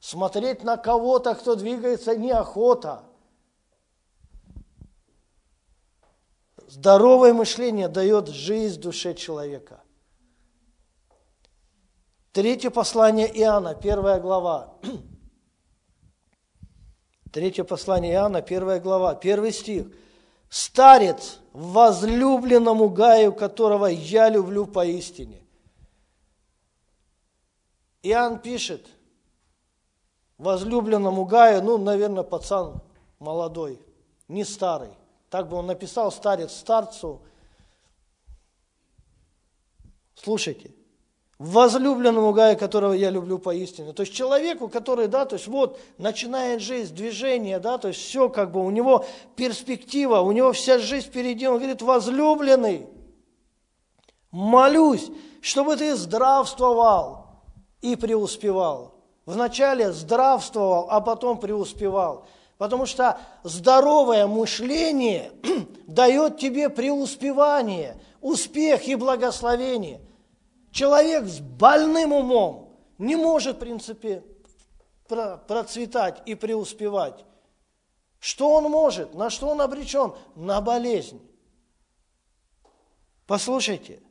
[0.00, 3.02] смотреть на кого-то, кто двигается, неохота.
[6.66, 9.82] Здоровое мышление дает жизнь душе человека.
[12.32, 14.78] Третье послание Иоанна, первая глава.
[17.34, 19.88] Третье послание Иоанна, первая глава, первый стих–
[20.48, 25.42] старец, возлюбленному Гаю, которого я люблю поистине.
[28.04, 28.86] Иоанн пишет,
[30.38, 32.80] возлюбленному Гаю, ну, наверное, пацан
[33.18, 33.80] молодой,
[34.28, 34.90] не старый.
[35.28, 37.20] Так бы он написал, старец старцу.
[40.14, 40.70] Слушайте,
[41.38, 43.92] возлюбленному Гаю, которого я люблю поистине.
[43.92, 48.28] То есть человеку, который, да, то есть вот начинает жизнь, движение, да, то есть все
[48.28, 49.04] как бы у него
[49.36, 51.46] перспектива, у него вся жизнь впереди.
[51.46, 52.86] Он говорит, возлюбленный,
[54.30, 57.26] молюсь, чтобы ты здравствовал
[57.80, 58.94] и преуспевал.
[59.26, 62.26] Вначале здравствовал, а потом преуспевал.
[62.58, 65.32] Потому что здоровое мышление
[65.88, 70.00] дает тебе преуспевание, успех и благословение–
[70.74, 74.24] Человек с больным умом не может, в принципе,
[75.06, 77.24] процветать и преуспевать.
[78.18, 79.14] Что он может?
[79.14, 80.14] На что он обречен?
[80.34, 81.20] На болезнь.
[83.28, 84.02] Послушайте,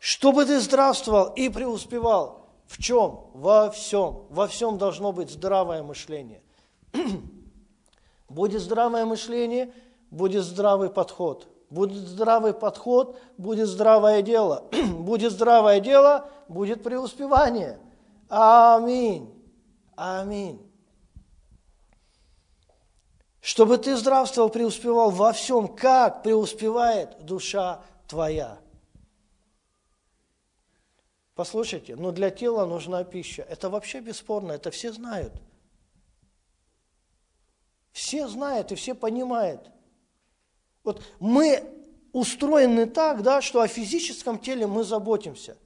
[0.00, 3.30] чтобы ты здравствовал и преуспевал, в чем?
[3.34, 4.26] Во всем.
[4.28, 6.42] Во всем должно быть здравое мышление.
[8.28, 9.72] Будет здравое мышление,
[10.10, 14.68] будет здравый подход– Будет здравый подход, будет здравое дело.
[14.98, 17.78] будет здравое дело, будет преуспевание.
[18.28, 19.34] Аминь.
[19.94, 20.64] Аминь.
[23.40, 28.58] Чтобы ты здравствовал, преуспевал во всем, как преуспевает душа твоя.
[31.34, 33.42] Послушайте, но для тела нужна пища.
[33.42, 35.34] Это вообще бесспорно, это все знают.
[37.92, 39.70] Все знают и все понимают–
[40.88, 41.62] вот мы
[42.12, 45.58] устроены так, да, что о физическом теле мы заботимся.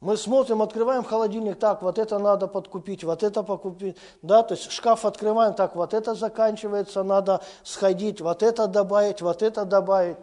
[0.00, 4.70] Мы смотрим, открываем холодильник, так, вот это надо подкупить, вот это покупить, да, то есть
[4.70, 10.16] шкаф открываем, так, вот это заканчивается, надо сходить, вот это добавить, вот это добавить.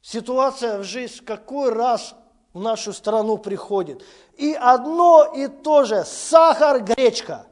[0.00, 2.14] Ситуация в жизнь какой раз
[2.52, 4.04] в нашу страну приходит.
[4.36, 7.46] И одно и то же, сахар, гречка,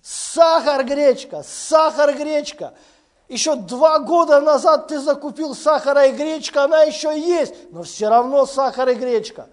[0.00, 2.74] сахар, гречка, сахар, гречка–
[3.30, 8.44] еще два года назад ты закупил сахара и гречка, она еще есть, но все равно
[8.44, 9.48] сахар и гречка.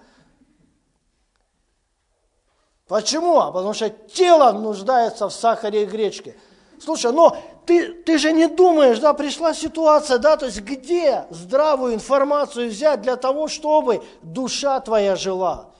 [2.88, 3.40] Почему?
[3.40, 6.36] А потому что тело нуждается в сахаре и гречке.
[6.80, 11.94] Слушай, но ты, ты же не думаешь, да, пришла ситуация, да, то есть где здравую
[11.94, 15.72] информацию взять для того, чтобы душа твоя жила?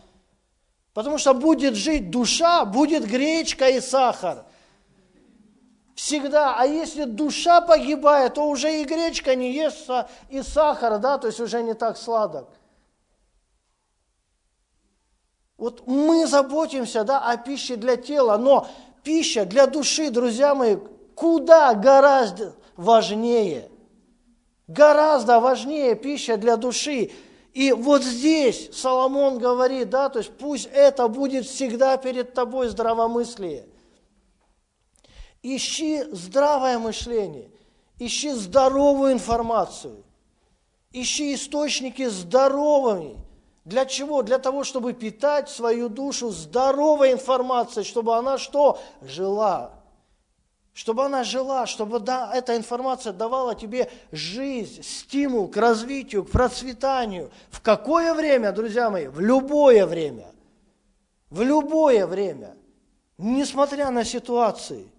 [0.94, 4.46] Потому что будет жить душа, будет гречка и сахар.
[5.98, 6.54] Всегда.
[6.56, 11.40] А если душа погибает, то уже и гречка не естся, и сахар, да, то есть
[11.40, 12.48] уже не так сладок.
[15.58, 18.68] Вот мы заботимся, да, о пище для тела, но
[19.02, 20.78] пища для души, друзья мои,
[21.16, 23.72] куда гораздо важнее.
[24.68, 27.10] Гораздо важнее пища для души.
[27.56, 33.66] И вот здесь Соломон говорит, да, то есть пусть это будет всегда перед тобой здравомыслие.
[35.56, 37.50] Ищи здравое мышление,
[38.00, 40.04] ищи здоровую информацию,
[40.92, 43.18] ищи источники здоровыми.
[43.64, 44.24] Для чего?
[44.24, 48.78] Для того, чтобы питать свою душу здоровой информацией, чтобы она что?
[49.02, 49.72] Жила
[50.74, 57.32] чтобы она жила, чтобы да, эта информация давала тебе жизнь, стимул к развитию, к процветанию.
[57.50, 59.08] В какое время, друзья мои?
[59.08, 60.28] В любое время.
[61.32, 62.56] В любое время.
[63.18, 64.92] Несмотря на ситуации.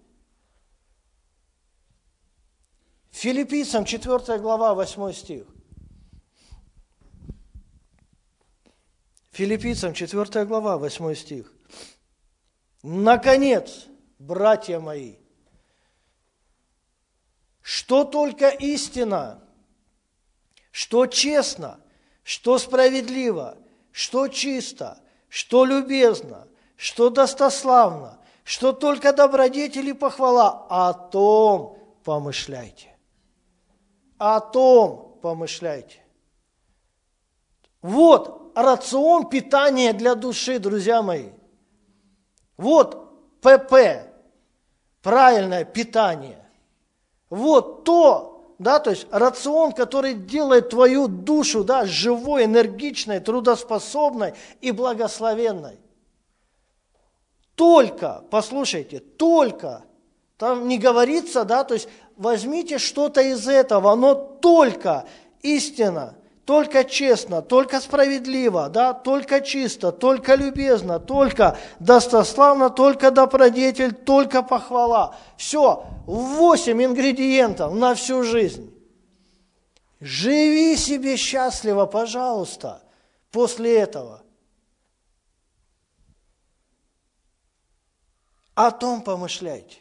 [3.19, 5.45] Филиппийцам 4 глава, 8 стих.
[9.31, 11.53] Филиппийцам 4 глава, 8 стих.
[12.81, 13.87] Наконец,
[14.19, 15.15] братья мои,
[17.61, 19.43] что только истина,
[20.71, 21.77] что честно,
[22.23, 23.57] что справедливо,
[23.91, 24.97] что чисто,
[25.27, 26.47] что любезно,
[26.77, 32.95] что достославно, что только добродетели похвала, о том помышляйте.
[34.19, 35.99] О том помышляйте.
[37.81, 41.29] Вот рацион питания для души, друзья мои.
[42.57, 43.73] Вот ПП,
[45.01, 46.45] правильное питание.
[47.29, 54.71] Вот то, да, то есть рацион, который делает твою душу, да, живой, энергичной, трудоспособной и
[54.71, 55.79] благословенной.
[57.55, 59.83] Только, послушайте, только,
[60.37, 61.87] там не говорится, да, то есть
[62.19, 65.05] возьмите что-то из этого, но только
[65.41, 66.15] истина,
[66.45, 75.15] только честно, только справедливо, да, только чисто, только любезно, только достославно, только добродетель, только похвала.
[75.37, 78.73] Все, восемь ингредиентов на всю жизнь.
[80.01, 82.81] Живи себе счастливо, пожалуйста,
[83.31, 84.23] после этого.
[88.55, 89.77] О том помышляйте.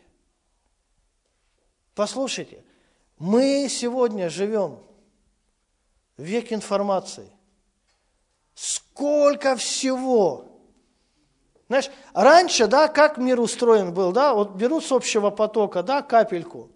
[1.99, 2.65] Послушайте,
[3.19, 4.79] мы сегодня живем
[6.17, 7.29] век информации.
[8.55, 10.63] Сколько всего!
[11.67, 16.71] Знаешь, раньше, да, как мир устроен был, да, вот берут с общего потока, да, капельку.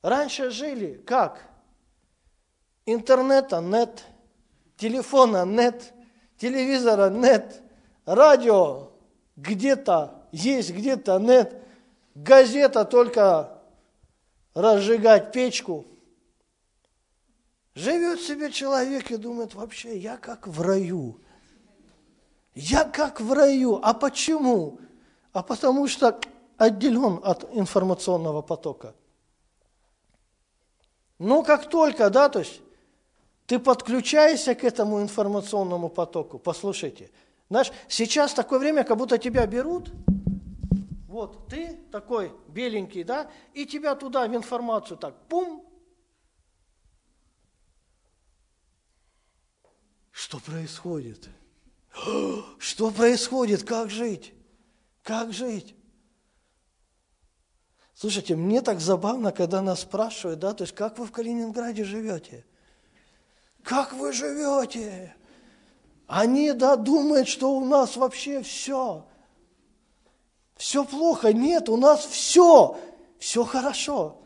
[0.00, 1.42] Раньше жили как?
[2.86, 4.04] Интернета нет,
[4.76, 5.92] телефона нет,
[6.36, 7.60] телевизора нет,
[8.06, 8.92] радио
[9.34, 11.64] где-то есть, где-то нет,
[12.22, 13.60] газета только
[14.54, 15.86] разжигать печку–
[17.78, 21.20] Живет себе человек и думает, вообще, я как в раю.
[22.56, 23.78] Я как в раю.
[23.80, 24.80] А почему?
[25.32, 26.18] А потому что
[26.56, 28.96] отделен от информационного потока.
[31.20, 32.60] Но как только, да, то есть
[33.46, 37.12] ты подключаешься к этому информационному потоку, послушайте,
[37.48, 39.92] знаешь, сейчас такое время, как будто тебя берут,
[41.08, 45.64] вот ты такой беленький, да, и тебя туда в информацию так, пум,
[50.18, 51.28] Что происходит?
[52.58, 53.62] Что происходит?
[53.62, 54.34] Как жить?
[55.04, 55.76] Как жить?
[57.94, 62.44] Слушайте, мне так забавно, когда нас спрашивают, да, то есть как вы в Калининграде живете?
[63.62, 65.14] Как вы живете?
[66.08, 69.06] Они, да, думают, что у нас вообще все.
[70.58, 71.32] Все плохо.
[71.32, 72.78] Нет, у нас все.
[73.18, 74.20] Все хорошо.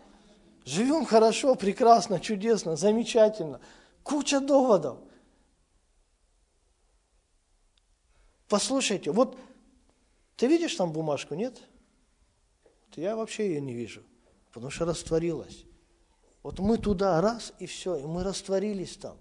[0.64, 3.60] Живем хорошо, прекрасно, чудесно, замечательно.
[4.02, 4.98] Куча доводов.
[8.48, 9.38] Послушайте, вот
[10.36, 11.60] ты видишь там бумажку, нет?
[12.96, 14.02] Я вообще ее не вижу,
[14.52, 15.64] потому что растворилась.
[16.42, 19.16] Вот мы туда раз и все, и мы растворились там.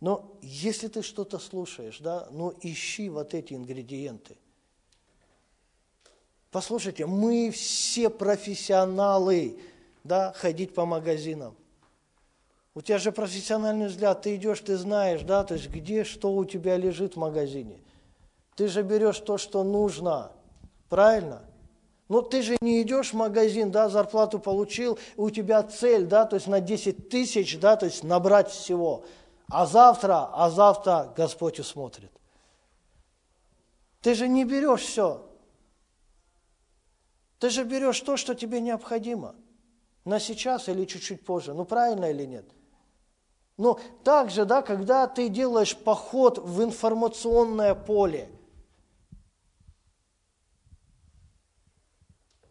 [0.00, 4.36] Но если ты что-то слушаешь, да, ну ищи вот эти ингредиенты.
[6.50, 9.58] Послушайте, мы все профессионалы,
[10.02, 11.54] да, ходить по магазинам.
[12.74, 16.44] У тебя же профессиональный взгляд, ты идешь, ты знаешь, да, то есть где что у
[16.44, 17.78] тебя лежит в магазине.
[18.56, 20.32] Ты же берешь то, что нужно,
[20.88, 21.42] правильно?
[22.08, 26.36] Но ты же не идешь в магазин, да, зарплату получил, у тебя цель, да, то
[26.36, 29.04] есть на 10 тысяч, да, то есть набрать всего.
[29.50, 32.12] А завтра, а завтра Господь усмотрит.
[34.00, 35.26] Ты же не берешь все.
[37.40, 39.34] Ты же берешь то, что тебе необходимо.
[40.04, 41.52] На сейчас или чуть-чуть позже.
[41.52, 42.44] Ну, правильно или нет?
[43.56, 48.30] Но также, да, когда ты делаешь поход в информационное поле,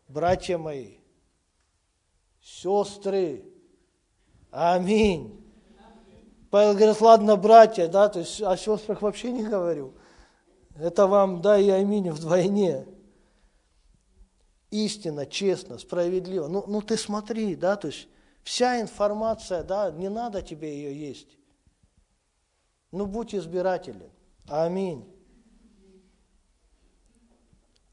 [0.07, 0.97] братья мои,
[2.41, 3.45] сестры,
[4.51, 5.38] аминь.
[6.49, 9.93] Павел говорит, ладно, братья, да, то есть о сестрах вообще не говорю.
[10.75, 12.87] Это вам, да, и аминь вдвойне.
[14.71, 16.47] Истинно, честно, справедливо.
[16.47, 18.07] Ну, ну ты смотри, да, то есть
[18.49, 21.37] Вся информация, да, не надо тебе ее есть.
[22.91, 24.09] Ну, будь избирателен.
[24.47, 25.07] Аминь.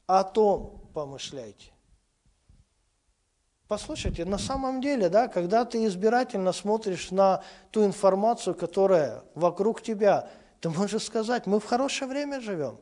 [0.07, 1.71] О том помышляйте.
[3.67, 10.29] Послушайте, на самом деле, да, когда ты избирательно смотришь на ту информацию, которая вокруг тебя,
[10.61, 12.77] ты можешь сказать, мы в хорошее время живем.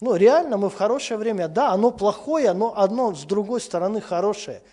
[0.00, 1.48] Ну, реально, мы в хорошее время.
[1.48, 4.62] Да, оно плохое, но одно с другой стороны хорошее–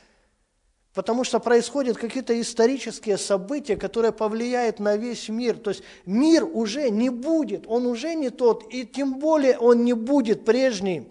[0.94, 5.58] Потому что происходят какие-то исторические события, которые повлияют на весь мир.
[5.58, 9.94] То есть мир уже не будет, он уже не тот, и тем более он не
[9.94, 11.08] будет прежним.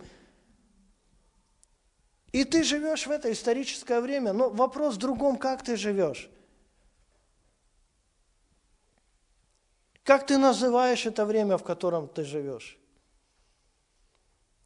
[2.32, 6.30] И ты живешь в это историческое время, но вопрос в другом, как ты живешь.
[10.02, 12.78] Как ты называешь это время, в котором ты живешь?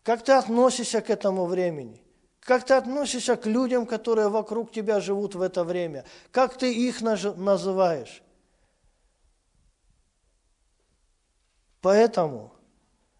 [0.02, 2.00] Как ты относишься к этому времени?
[2.40, 6.04] Как ты относишься к людям, которые вокруг тебя живут в это время?
[6.30, 8.22] Как ты их называешь?
[11.80, 12.52] Поэтому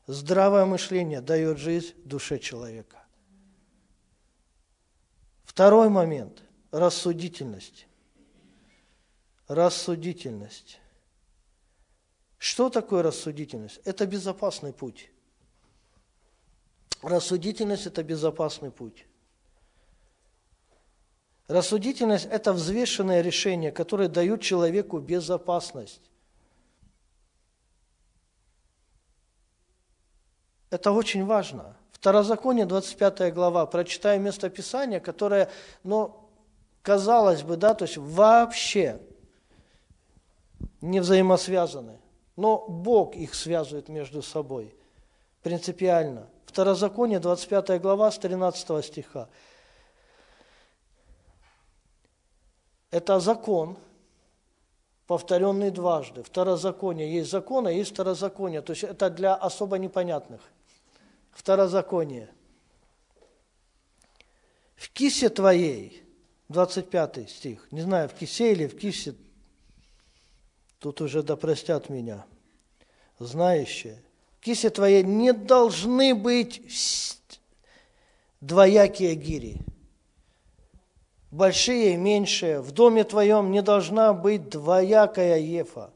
[0.07, 3.06] здравое мышление дает жизнь душе человека.
[5.57, 7.87] Второй момент– рассудительность.
[9.49, 10.79] Рассудительность.
[12.37, 13.81] Что такое рассудительность?
[13.87, 15.11] Это безопасный путь.
[17.01, 19.07] Рассудительность– это безопасный путь.
[21.49, 26.11] Рассудительность– это взвешенное решение, которое дает человеку безопасность.
[30.69, 31.75] Это очень важно.
[31.97, 35.49] Второзаконие, 25 глава, прочитаю местописание, которое,
[35.83, 36.15] ну,
[36.83, 39.01] казалось бы, да, то есть вообще
[40.83, 41.99] не взаимосвязаны.
[42.37, 44.75] Но Бог их связывает между собой
[45.43, 46.27] принципиально.
[46.45, 49.31] Второзаконие, 25 глава, с 13 стиха.
[52.91, 53.79] Это закон,
[55.07, 56.23] повторенный дважды.
[56.23, 57.11] Второзаконие.
[57.11, 58.61] Есть закон, а есть второзаконие.
[58.61, 60.43] То есть это для особо непонятных.
[61.37, 62.31] Второзаконие.
[64.75, 66.03] В кисе твоей,
[66.49, 69.15] 25 стих, не знаю, в кисе или в кисе,
[70.79, 72.25] тут уже допростят меня,
[73.19, 74.03] знающие.
[74.39, 76.63] В кисе твоей не должны быть
[78.41, 79.61] двоякие гири
[81.37, 82.61] большие и меньшие.
[82.61, 85.91] В доме твоем не должна быть двоякая ефа,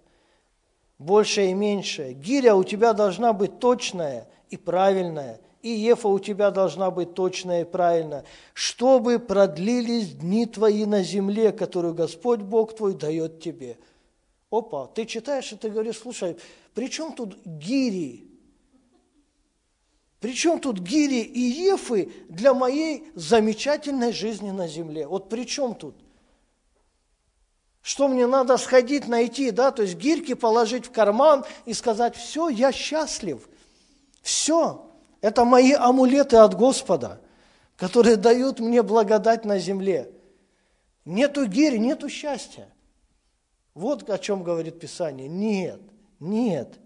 [1.00, 2.12] большая и меньшая.
[2.12, 7.62] Гиря у тебя должна быть точная и правильная, и ефа у тебя должна быть точная
[7.62, 8.24] и правильная,
[8.54, 13.78] чтобы продлились дни твои на земле, которую Господь Бог твой дает тебе.
[14.50, 16.36] Опа, ты читаешь и ты говоришь, слушай,
[16.74, 18.26] при чем тут гири?
[20.20, 25.06] Причем тут гири и ефы для моей замечательной жизни на земле?
[25.06, 25.94] Вот при чем тут?
[27.82, 32.48] Что мне надо сходить, найти, да, то есть гирьки положить в карман и сказать, все,
[32.48, 33.48] я счастлив.
[34.20, 37.20] Все, это мои амулеты от Господа,
[37.76, 40.12] которые дают мне благодать на земле.
[41.06, 42.68] Нету гири, нету счастья.
[43.72, 45.28] Вот о чем говорит Писание.
[45.28, 45.80] Нет,
[46.18, 46.78] нет.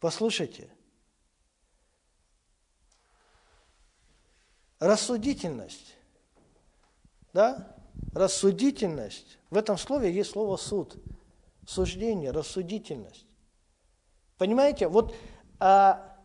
[0.00, 0.68] Послушайте,
[4.80, 5.94] рассудительность,
[7.32, 7.73] да,
[8.12, 10.96] рассудительность, в этом слове есть слово суд,
[11.66, 13.26] суждение, рассудительность.
[14.38, 15.14] Понимаете, вот
[15.58, 16.16] а,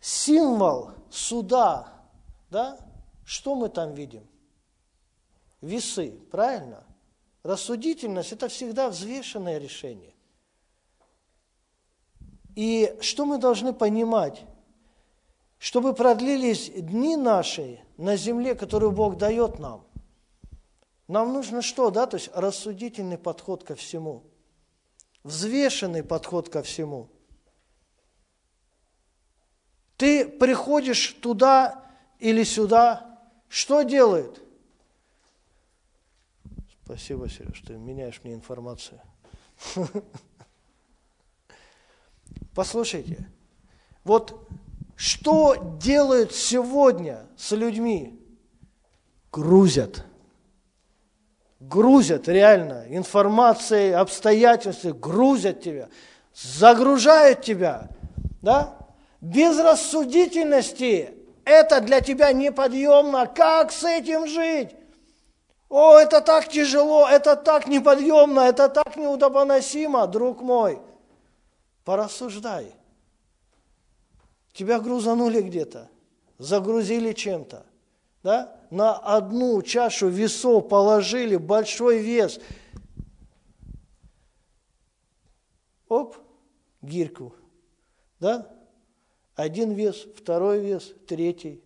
[0.00, 1.92] символ суда,
[2.50, 2.78] да,
[3.24, 4.26] что мы там видим?
[5.60, 6.84] Весы, правильно?
[7.42, 10.14] Рассудительность– это всегда взвешенное решение.
[12.56, 14.44] И что мы должны понимать?
[15.58, 19.86] Чтобы продлились дни наши на земле, которую Бог дает нам.
[21.10, 22.06] Нам нужно что, да?
[22.06, 24.22] То есть рассудительный подход ко всему.
[25.24, 27.10] Взвешенный подход ко всему.
[29.96, 31.84] Ты приходишь туда
[32.20, 34.40] или сюда, что делает?
[36.84, 39.00] Спасибо, Сереж, ты меняешь мне информацию.
[42.54, 43.28] Послушайте,
[44.04, 44.48] вот
[44.94, 48.24] что делают сегодня с людьми?
[49.32, 50.06] Грузят.
[51.60, 55.88] Грузят реально информацией, обстоятельствами, грузят тебя,
[56.34, 57.90] загружают тебя,
[58.40, 58.76] да?
[59.20, 63.26] Без рассудительности это для тебя неподъемно.
[63.26, 64.70] Как с этим жить?
[65.68, 70.80] О, это так тяжело, это так неподъемно, это так неудобоносимо, друг мой.
[71.84, 72.74] Порассуждай.
[74.52, 75.88] Тебя грузанули где-то,
[76.38, 77.64] загрузили чем-то,
[78.22, 78.56] да?
[78.70, 82.40] На одну чашу весов положили большой вес.
[85.88, 86.16] Оп,
[86.82, 87.34] гирьку,
[88.20, 88.48] да?
[89.34, 91.64] Один вес, второй вес, третий.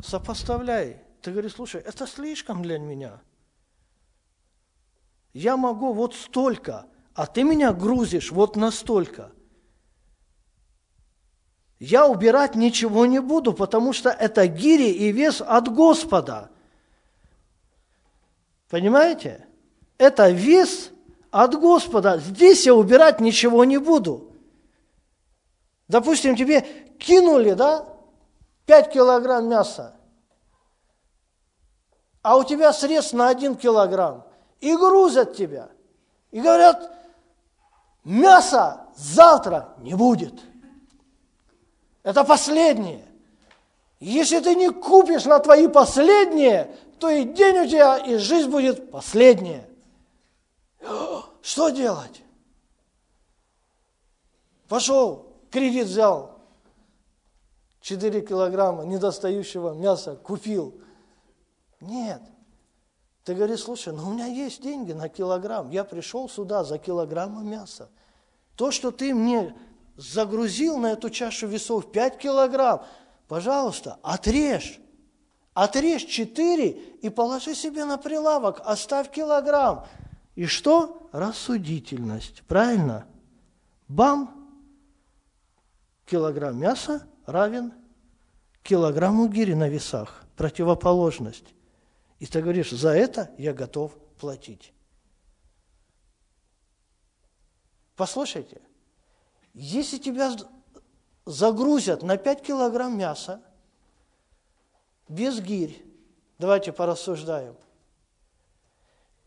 [0.00, 1.02] Сопоставляй.
[1.22, 3.22] Ты говоришь, слушай, это слишком для меня.
[5.32, 9.32] Я могу вот столько, а ты меня грузишь вот настолько.
[11.84, 16.48] Я убирать ничего не буду, потому что это гири и вес от Господа.
[18.70, 19.46] Понимаете?
[19.98, 20.90] Это вес
[21.30, 22.16] от Господа.
[22.18, 24.32] Здесь я убирать ничего не буду.
[25.86, 26.62] Допустим, тебе
[26.98, 27.86] кинули, да,
[28.64, 29.94] 5 килограмм мяса,
[32.22, 34.24] а у тебя срез на 1 килограмм,
[34.62, 35.68] и грузят тебя,
[36.30, 36.90] и говорят,
[38.04, 40.53] мяса завтра не будет.
[42.04, 43.04] Это последнее.
[43.98, 48.90] Если ты не купишь на твои последние, то и день у тебя, и жизнь будет
[48.90, 49.68] последняя.
[51.42, 52.22] Что делать?
[54.68, 56.38] Пошел, кредит взял,
[57.80, 60.74] 4 килограмма недостающего мяса купил.
[61.80, 62.22] Нет.
[63.24, 65.70] Ты говоришь, слушай, ну у меня есть деньги на килограмм.
[65.70, 67.88] Я пришел сюда за килограммом мяса.
[68.56, 69.54] То, что ты мне
[69.96, 72.84] загрузил на эту чашу весов 5 килограмм,
[73.28, 74.78] пожалуйста, отрежь.
[75.52, 76.70] Отрежь 4
[77.00, 79.86] и положи себе на прилавок, оставь килограмм.
[80.34, 81.08] И что?
[81.12, 82.42] Рассудительность.
[82.48, 83.06] Правильно?
[83.86, 84.44] Бам!
[86.06, 87.72] килограмм мяса равен
[88.62, 90.24] килограмму гири на весах.
[90.36, 91.54] Противоположность.
[92.18, 94.72] И ты говоришь, за это я готов платить.
[97.96, 98.60] Послушайте,
[99.54, 100.32] если тебя
[101.24, 103.40] загрузят на 5 килограмм мяса
[105.08, 105.84] без гирь,
[106.38, 107.56] давайте порассуждаем,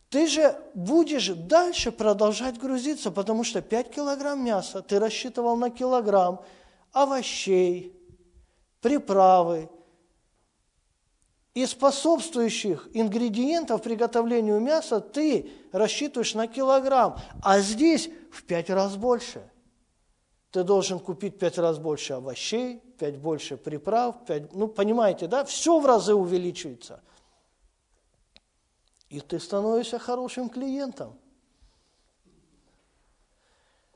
[0.09, 6.43] ты же будешь дальше продолжать грузиться, потому что 5 килограмм мяса, ты рассчитывал на килограмм,
[6.93, 7.93] овощей,
[8.81, 9.69] приправы
[11.53, 19.49] и способствующих ингредиентов приготовлению мяса ты рассчитываешь на килограмм, а здесь в пять раз больше.
[20.51, 25.79] Ты должен купить пять раз больше овощей, пять больше приправ, пять, ну понимаете, да, все
[25.79, 27.01] в разы увеличивается.
[29.09, 31.17] И ты становишься хорошим клиентом.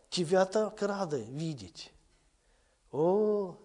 [0.10, 1.93] Тебя так рады видеть.
[2.91, 3.56] О,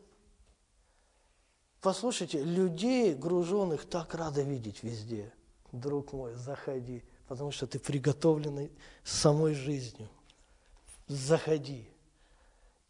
[1.80, 5.32] послушайте, людей груженных так рады видеть везде.
[5.72, 8.70] Друг мой, заходи, потому что ты приготовленный
[9.02, 10.08] самой жизнью.
[11.08, 11.88] Заходи.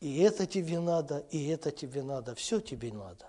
[0.01, 3.27] И это тебе надо, и это тебе надо, все тебе надо.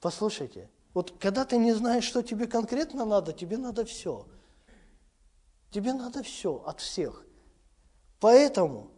[0.00, 4.26] Послушайте, вот когда ты не знаешь, что тебе конкретно надо, тебе надо все.
[5.70, 7.24] Тебе надо все от всех.
[8.20, 8.90] Поэтому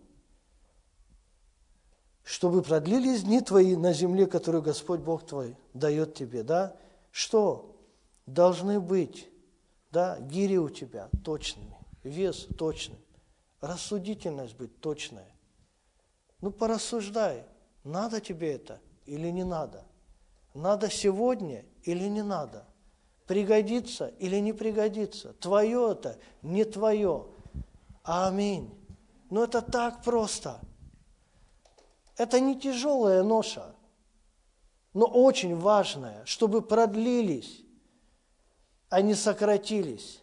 [2.24, 6.74] чтобы продлились дни твои на земле, которую Господь Бог твой дает тебе, да?
[7.10, 7.76] Что?
[8.26, 9.28] Должны быть,
[9.92, 12.98] да, гири у тебя точными, вес точный,
[13.60, 15.33] рассудительность быть точная.
[16.44, 17.46] Ну, порассуждай,
[17.84, 19.86] надо тебе это или не надо.
[20.52, 22.66] Надо сегодня или не надо.
[23.26, 25.32] Пригодится или не пригодится.
[25.40, 27.28] Твое это, не твое.
[28.02, 28.78] Аминь.
[29.30, 30.60] Но ну, это так просто–
[32.18, 33.74] это не тяжелая ноша,
[34.92, 37.62] но очень важная, чтобы продлились,
[38.90, 40.20] а не сократились.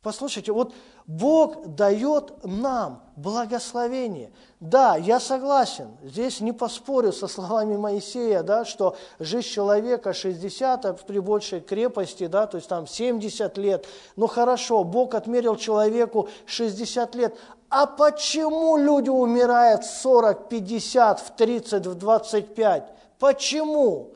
[0.00, 0.74] Послушайте, вот
[1.08, 4.30] Бог дает нам благословение.
[4.60, 10.92] Да, я согласен, здесь не поспорю со словами Моисея, да, что жизнь человека 60 а
[10.92, 13.86] при большей крепости, да, то есть там 70 лет.
[14.16, 17.38] Ну хорошо, Бог отмерил человеку 60 лет.
[17.70, 22.84] А почему люди умирают в 40, 50, в 30, в 25?
[23.18, 24.12] Почему?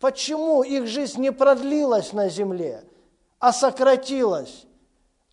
[0.00, 2.82] Почему их жизнь не продлилась на земле,
[3.38, 4.65] а сократилась?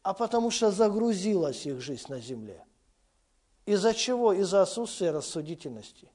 [0.03, 2.63] А потому что загрузилась их жизнь на земле.
[3.65, 4.33] Из-за чего?
[4.33, 6.09] Из-за отсутствия рассудительности.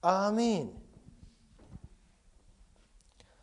[0.00, 0.72] Аминь.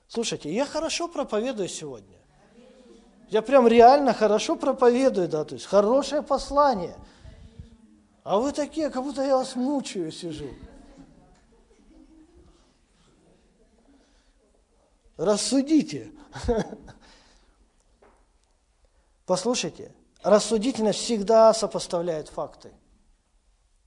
[0.07, 2.17] Слушайте, я хорошо проповедую сегодня.
[3.29, 6.95] Я прям реально хорошо проповедую, да, то есть хорошее послание.
[8.23, 10.49] А вы такие, как будто я вас мучаю, сижу.
[15.17, 16.11] Рассудите.
[19.25, 19.91] Послушайте,
[20.23, 22.71] рассудительность всегда сопоставляет факты.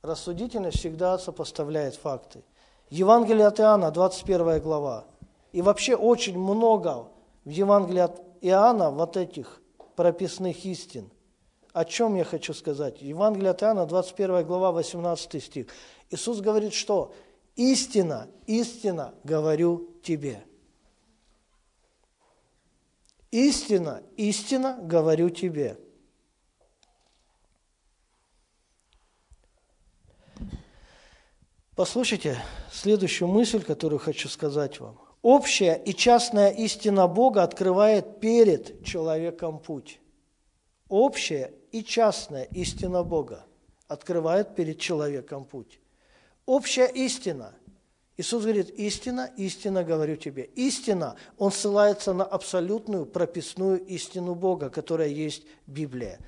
[0.02, 2.44] Рассудительность всегда сопоставляет факты.
[2.90, 5.04] Евангелие от Иоанна, 21 глава.
[5.52, 7.08] И вообще очень много
[7.44, 9.60] в Евангелии от Иоанна вот этих
[9.96, 11.10] прописных истин.
[11.72, 13.02] О чем я хочу сказать?
[13.02, 15.66] Евангелие от Иоанна, 21 глава, 18 стих.
[16.10, 17.12] Иисус говорит, что
[17.56, 20.44] «Истина, истина говорю тебе».
[23.30, 25.78] Истина, истина говорю тебе.
[31.74, 32.38] Послушайте
[32.72, 34.98] следующую мысль, которую хочу сказать вам.
[35.20, 40.00] Общая и частная истина Бога открывает перед человеком путь.
[40.88, 43.44] Общая и частная истина Бога
[43.88, 45.80] открывает перед человеком путь.
[46.46, 47.54] Общая истина–
[48.18, 50.44] Иисус говорит, истина, истина говорю тебе.
[50.54, 56.18] Истина, Он ссылается на абсолютную прописную истину Бога, которая есть Библия.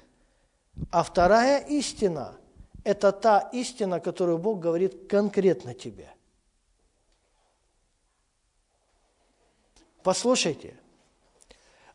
[0.91, 2.37] А вторая истина–
[2.85, 6.15] это та истина, которую Бог говорит конкретно тебе.
[10.03, 10.79] Послушайте,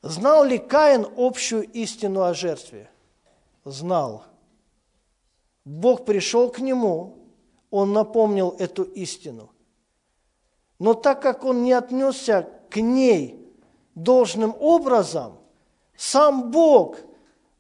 [0.02, 2.90] знал ли Каин общую истину о жертве?
[3.64, 4.26] Знал.
[5.64, 7.30] Бог пришел к нему,
[7.70, 9.53] он напомнил эту истину.
[10.84, 13.40] Но так как он не отнесся к ней
[13.96, 15.38] должным образом,
[15.96, 16.98] сам Бог,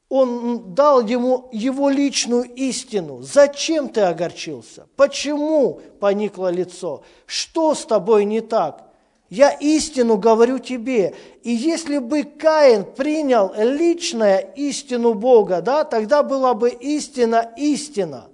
[0.10, 3.22] он дал ему его личную истину.
[3.22, 4.88] Зачем ты огорчился?
[4.98, 7.04] Почему поникло лицо?
[7.26, 8.92] Что с тобой не так?
[9.30, 11.16] Я истину говорю тебе.
[11.44, 18.26] И если бы Каин принял личная истину Бога, да, тогда была бы истина истина.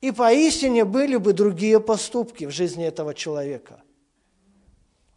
[0.00, 3.82] И поистине были бы другие поступки в жизни этого человека.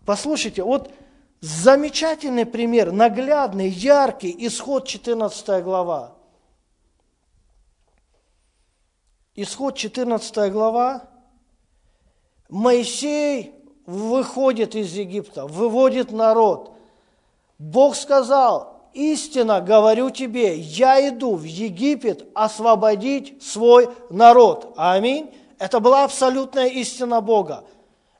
[0.05, 0.91] Послушайте, вот
[1.39, 6.15] замечательный пример, наглядный, яркий, исход 14 глава.
[9.35, 11.09] Исход 14 глава.
[12.49, 13.55] Моисей
[13.85, 16.73] выходит из Египта, выводит народ.
[17.57, 24.73] Бог сказал, истинно говорю тебе, я иду в Египет освободить свой народ.
[24.77, 25.33] Аминь.
[25.59, 27.63] Это была абсолютная истина Бога.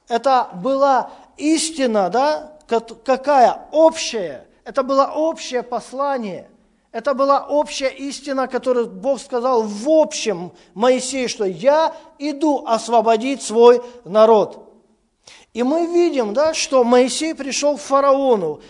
[0.08, 2.58] Это была истина, да,
[3.04, 3.68] какая?
[3.72, 4.48] Общая.
[4.64, 6.50] Это было общее послание.
[6.92, 13.82] Это была общая истина, которую Бог сказал в общем Моисею, что я иду освободить свой
[14.06, 14.72] народ.
[15.54, 18.62] И мы видим, да, что Моисей пришел к фараону,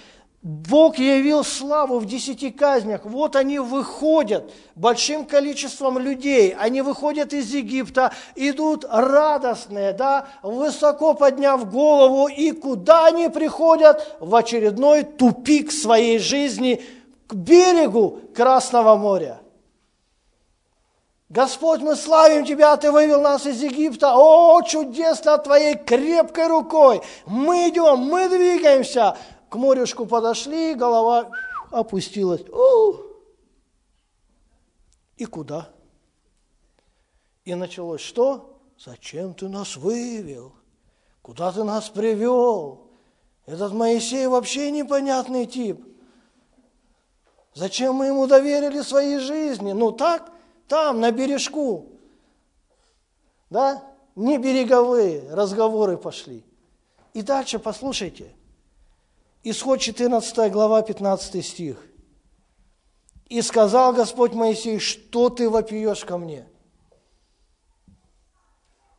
[0.44, 3.06] Бог явил славу в десяти казнях.
[3.06, 6.54] Вот они выходят большим количеством людей.
[6.60, 12.28] Они выходят из Египта, идут радостные, да, высоко подняв голову.
[12.28, 14.18] И куда они приходят?
[14.20, 16.84] В очередной тупик своей жизни
[17.28, 19.40] к берегу Красного моря.
[21.30, 24.14] Господь, мы славим Тебя, Ты вывел нас из Египта.
[24.14, 27.02] О, чудесно Твоей крепкой рукой.
[27.26, 29.18] Мы идем, мы двигаемся
[29.54, 31.30] к морюшку подошли, голова
[31.70, 32.42] опустилась.
[32.52, 32.96] О!
[35.16, 35.70] И куда?
[37.46, 38.60] И началось что?
[38.80, 40.54] Зачем ты нас вывел?
[41.22, 42.88] Куда ты нас привел?
[43.46, 45.86] Этот Моисей вообще непонятный тип.
[47.54, 49.72] Зачем мы ему доверили свои жизни?
[49.72, 50.32] Ну так,
[50.68, 51.90] там, на бережку.
[53.52, 53.84] Да?
[54.16, 56.44] Не береговые разговоры пошли.
[57.14, 58.36] И дальше послушайте–
[59.46, 61.86] Исход 14 глава, 15 стих.
[63.28, 66.48] «И сказал Господь Моисей, что ты вопиешь ко мне?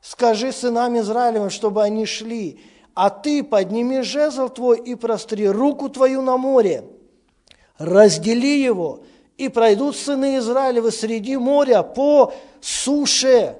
[0.02, 2.60] Скажи сынам Израилевым, чтобы они шли,
[2.92, 6.84] а ты подними жезл твой и простри руку твою на море,
[7.78, 9.04] раздели его,
[9.38, 13.56] и пройдут сыны Израилевы среди моря по суше.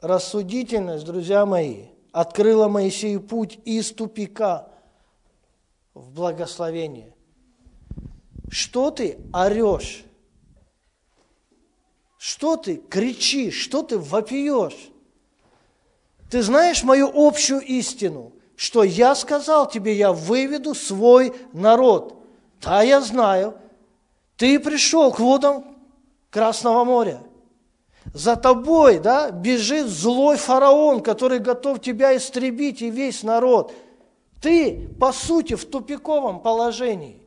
[0.00, 4.70] Рассудительность, друзья мои, открыла Моисею путь из тупика
[5.94, 7.14] в благословение.
[8.50, 10.04] Что ты орешь?
[12.18, 13.60] Что ты кричишь?
[13.60, 14.90] Что ты вопиешь?
[16.30, 22.16] Ты знаешь мою общую истину, что я сказал тебе, я выведу свой народ.
[22.60, 23.56] Да, я знаю.
[24.36, 25.76] Ты пришел к водам
[26.30, 27.20] Красного моря.
[28.12, 33.72] За тобой да, бежит злой фараон, который готов тебя истребить и весь народ.
[34.44, 37.22] Ты, по сути, в тупиковом положении.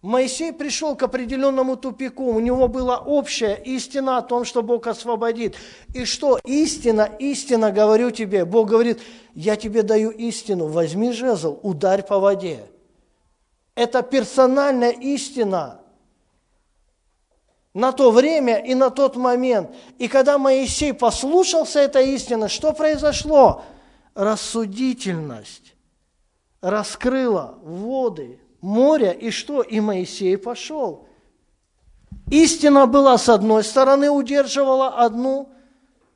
[0.00, 5.56] Моисей пришел к определенному тупику, у него была общая истина о том, что Бог освободит.
[5.92, 6.38] И что?
[6.42, 8.46] Истина, истина, говорю тебе.
[8.46, 9.02] Бог говорит,
[9.34, 12.64] я тебе даю истину, возьми жезл, ударь по воде.
[13.74, 15.82] Это персональная истина
[17.74, 19.68] на то время и на тот момент.
[19.98, 23.64] И когда Моисей послушался этой истины, что произошло?
[24.14, 25.63] Рассудительность
[26.64, 29.60] раскрыла воды, моря, и что?
[29.60, 31.06] И Моисей пошел.
[32.30, 35.50] Истина была с одной стороны, удерживала одну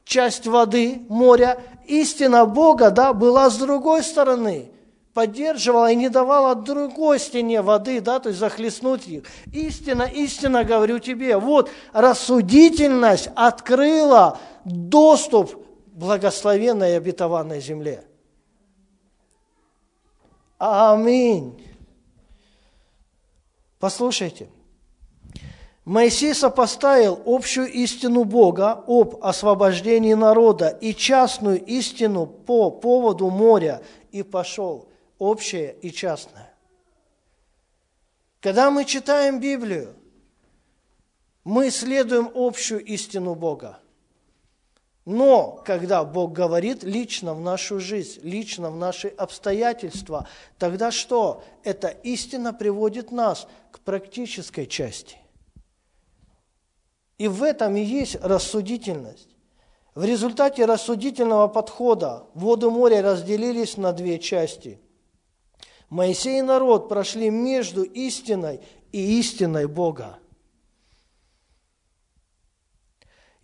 [0.05, 1.61] часть воды, моря.
[1.87, 4.71] Истина Бога, да, была с другой стороны,
[5.13, 9.25] поддерживала и не давала другой стене воды, да, то есть захлестнуть их.
[9.53, 15.59] Истина, истина, говорю тебе, вот рассудительность открыла доступ к
[15.93, 18.08] благословенной и обетованной земле.
[20.59, 21.65] Аминь.
[23.79, 24.49] Послушайте,
[25.85, 34.23] Моисей сопоставил общую истину Бога об освобождении народа и частную истину по поводу моря и
[34.23, 34.89] пошел,
[35.19, 36.53] общее и частное.
[38.41, 39.95] Когда мы читаем Библию,
[41.45, 43.79] мы следуем общую истину Бога–
[45.11, 50.29] но когда Бог говорит лично в нашу жизнь, лично в наши обстоятельства,
[50.59, 51.43] тогда что?
[51.65, 55.17] Эта истина приводит нас к практической части.
[57.17, 59.31] И в этом и есть рассудительность.
[59.95, 64.79] В результате рассудительного подхода воды моря разделились на две части.
[65.89, 68.61] Моисей и народ прошли между истиной
[68.93, 70.19] и истиной Бога.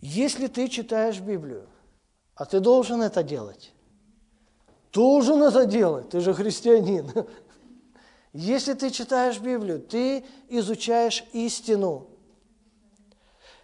[0.07, 1.65] Если ты читаешь Библию,
[2.35, 3.73] а ты должен это делать,
[4.93, 7.11] должен это делать, ты же христианин.
[8.31, 12.05] Если ты читаешь Библию, ты изучаешь истину.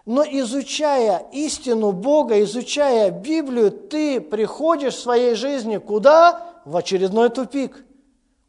[0.08, 6.60] Но изучая истину Бога, изучая Библию, ты приходишь в своей жизни куда?
[6.66, 7.86] В очередной тупик.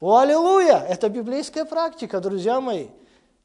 [0.00, 0.78] О, аллилуйя!
[0.78, 2.86] Это библейская практика, друзья мои.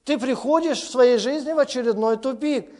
[0.05, 2.69] Ты приходишь в своей жизни в очередной тупик–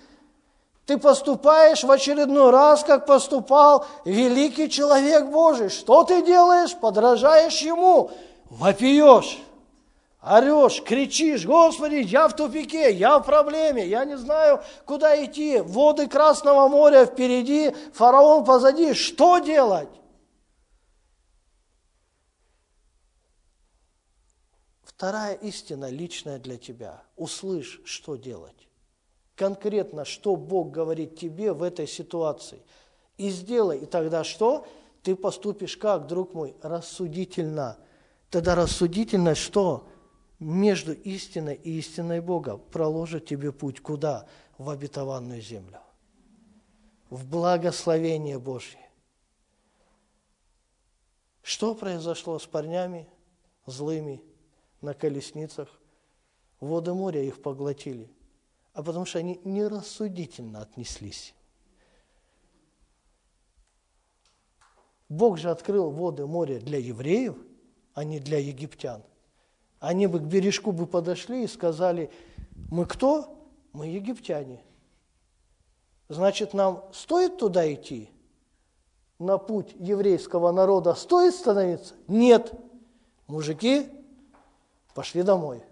[0.88, 5.67] ты поступаешь в очередной раз, как поступал великий человек Божий.
[5.67, 6.77] Что ты делаешь?
[6.77, 8.09] Подражаешь ему,
[8.45, 9.38] вопиешь,
[10.21, 15.59] орешь, кричишь, Господи, я в тупике, я в проблеме, я не знаю, куда идти.
[15.59, 18.93] Воды Красного моря впереди, фараон позади.
[18.93, 19.89] Что делать?
[24.83, 27.03] Вторая истина личная для тебя.
[27.17, 28.57] Услышь, что делать
[29.38, 32.59] конкретно, что Бог говорит тебе в этой ситуации.
[33.17, 34.67] И сделай, и тогда что?
[35.03, 36.55] Ты поступишь как, друг мой?
[36.61, 37.77] Рассудительно.
[38.29, 39.88] Тогда рассудительность что?
[40.39, 44.27] Между истиной и истиной Бога проложит тебе путь куда?
[44.57, 45.79] В обетованную землю.
[47.09, 48.79] В благословение Божье.
[51.43, 53.07] Что произошло с парнями
[53.67, 54.21] злыми
[54.81, 55.69] на колесницах?
[56.59, 58.09] Воды моря их поглотили
[58.78, 61.34] а потому что они нерассудительно отнеслись.
[65.09, 67.36] Бог же открыл воды моря для евреев,
[67.95, 69.01] а не для египтян.
[69.80, 72.11] Они бы к бережку бы подошли и сказали,
[72.69, 73.49] мы кто?
[73.73, 74.61] Мы египтяне.
[76.07, 78.11] Значит, нам стоит туда идти?
[79.17, 81.95] На путь еврейского народа стоит становиться?
[82.07, 82.53] Нет.
[83.25, 83.89] Мужики,
[84.93, 85.63] пошли домой.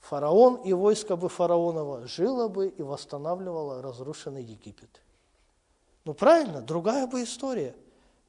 [0.00, 5.02] Фараон и войско бы фараонова жило бы и восстанавливало разрушенный Египет.
[6.04, 7.74] Ну правильно, другая бы история.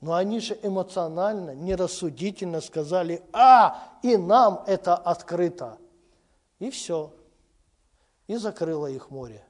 [0.02, 5.78] Но они же эмоционально, нерассудительно сказали, а, и нам это открыто.
[6.60, 7.14] И все.
[8.28, 9.46] И закрыло их море.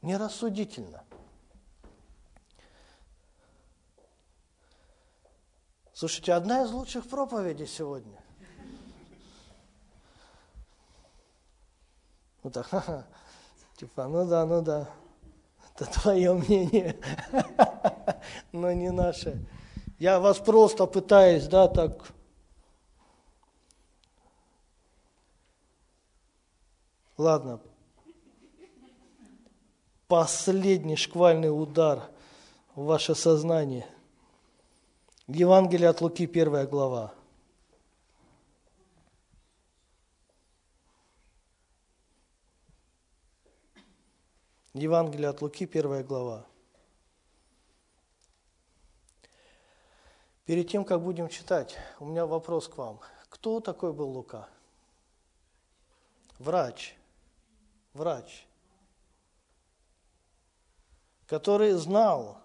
[0.00, 1.04] Нерассудительно.
[5.92, 8.20] Слушайте, одна из лучших проповедей сегодня.
[12.42, 13.06] Ну так, ха-ха.
[13.76, 14.88] типа, ну да, ну да,
[15.74, 16.98] это твое мнение,
[18.52, 19.46] но не наше.
[19.98, 22.12] Я вас просто пытаюсь, да, так
[27.18, 27.60] Ладно,
[30.08, 32.10] последний шквальный удар
[32.74, 33.86] в ваше сознание.
[35.28, 37.12] Евангелие от Луки, первая глава.
[44.74, 46.46] Евангелие от Луки, первая глава.
[50.46, 52.98] Перед тем, как будем читать, у меня вопрос к вам.
[53.28, 54.48] Кто такой был Лука?
[56.38, 56.96] Врач.
[57.92, 58.46] Врач.
[61.26, 62.38] Который знал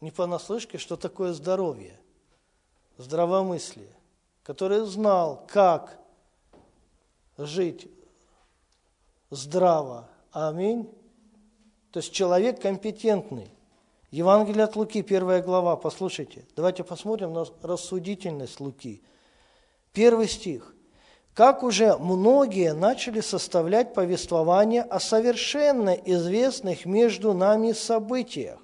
[0.00, 2.00] не понаслышке, что такое здоровье,
[2.96, 3.94] здравомыслие.
[4.42, 5.98] Который знал, как
[7.36, 7.90] жить
[9.30, 10.08] здраво.
[10.32, 10.90] Аминь
[11.94, 13.48] то есть человек компетентный.
[14.10, 16.44] Евангелие от Луки, первая глава, послушайте.
[16.56, 19.00] Давайте посмотрим на рассудительность Луки.
[19.92, 20.74] Первый стих.
[21.34, 28.58] Как уже многие начали составлять повествование о совершенно известных между нами событиях.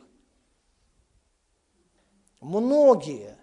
[2.41, 3.39] Многие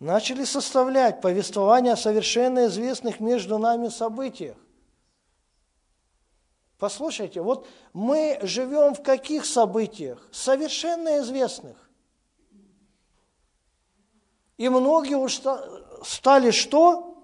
[0.00, 4.58] начали составлять повествование о совершенно известных между нами событиях.
[6.78, 10.28] Послушайте, вот мы живем в каких событиях?
[10.30, 11.76] Совершенно известных.
[14.56, 15.40] И многие уж
[16.04, 17.16] стали что?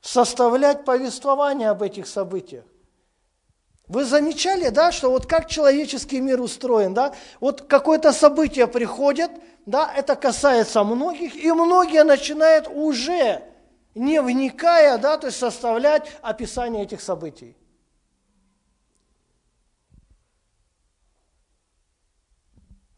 [0.00, 2.64] Составлять повествование об этих событиях.
[3.86, 7.14] Вы замечали, да, что вот как человеческий мир устроен, да?
[7.38, 9.30] Вот какое-то событие приходит,
[9.66, 13.51] да, это касается многих, и многие начинают уже
[13.94, 17.56] не вникая, да, то есть составлять описание этих событий.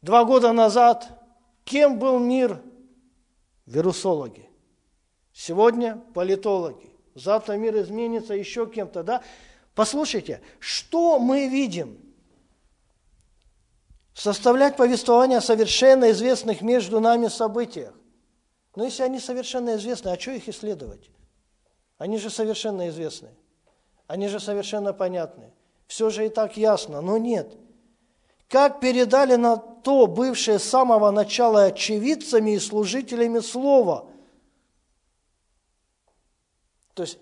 [0.03, 1.09] Два года назад
[1.64, 2.61] кем был мир?
[3.66, 4.49] Вирусологи.
[5.32, 6.90] Сегодня политологи.
[7.14, 9.22] Завтра мир изменится еще кем-то, да?
[9.74, 11.99] Послушайте, что мы видим?
[14.12, 17.95] Составлять повествование о совершенно известных между нами событиях.
[18.76, 21.10] Но если они совершенно известны, а что их исследовать?
[21.98, 23.30] Они же совершенно известны.
[24.06, 25.52] Они же совершенно понятны.
[25.86, 27.56] Все же и так ясно, но нет.
[28.48, 34.06] Как передали на то бывшие с самого начала очевидцами и служителями Слова.
[36.94, 37.18] То есть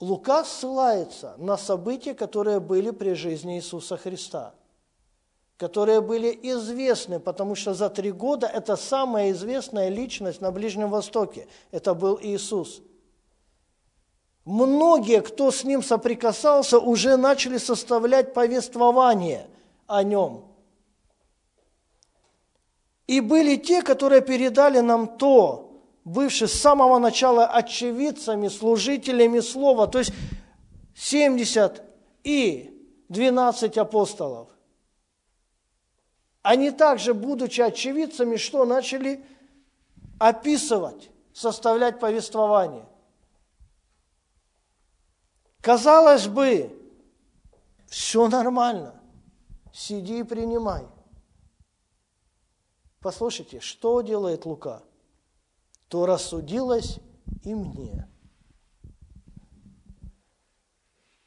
[0.00, 4.54] Лука ссылается на события, которые были при жизни Иисуса Христа–
[5.56, 11.48] которые были известны, потому что за три года это самая известная личность на Ближнем Востоке.
[11.70, 12.82] Это был Иисус.
[14.44, 19.48] Многие, кто с ним соприкасался, уже начали составлять повествование
[19.86, 20.44] о нем.
[23.06, 30.00] И были те, которые передали нам то, бывшие с самого начала очевидцами, служителями Слова, то
[30.00, 30.12] есть
[30.94, 31.82] 70
[32.24, 32.70] и
[33.08, 34.55] 12 апостолов.
[36.46, 39.26] Они также, будучи очевидцами, что начали
[40.20, 42.86] описывать, составлять повествование.
[45.60, 46.70] Казалось бы,
[47.88, 48.94] все нормально,
[49.72, 50.86] сиди и принимай.
[53.00, 54.84] Послушайте, что делает Лука?
[55.88, 57.00] То рассудилось
[57.42, 58.08] и мне.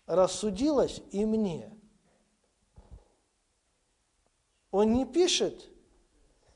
[0.05, 1.75] Рассудилось и мне–
[4.71, 5.69] он не пишет,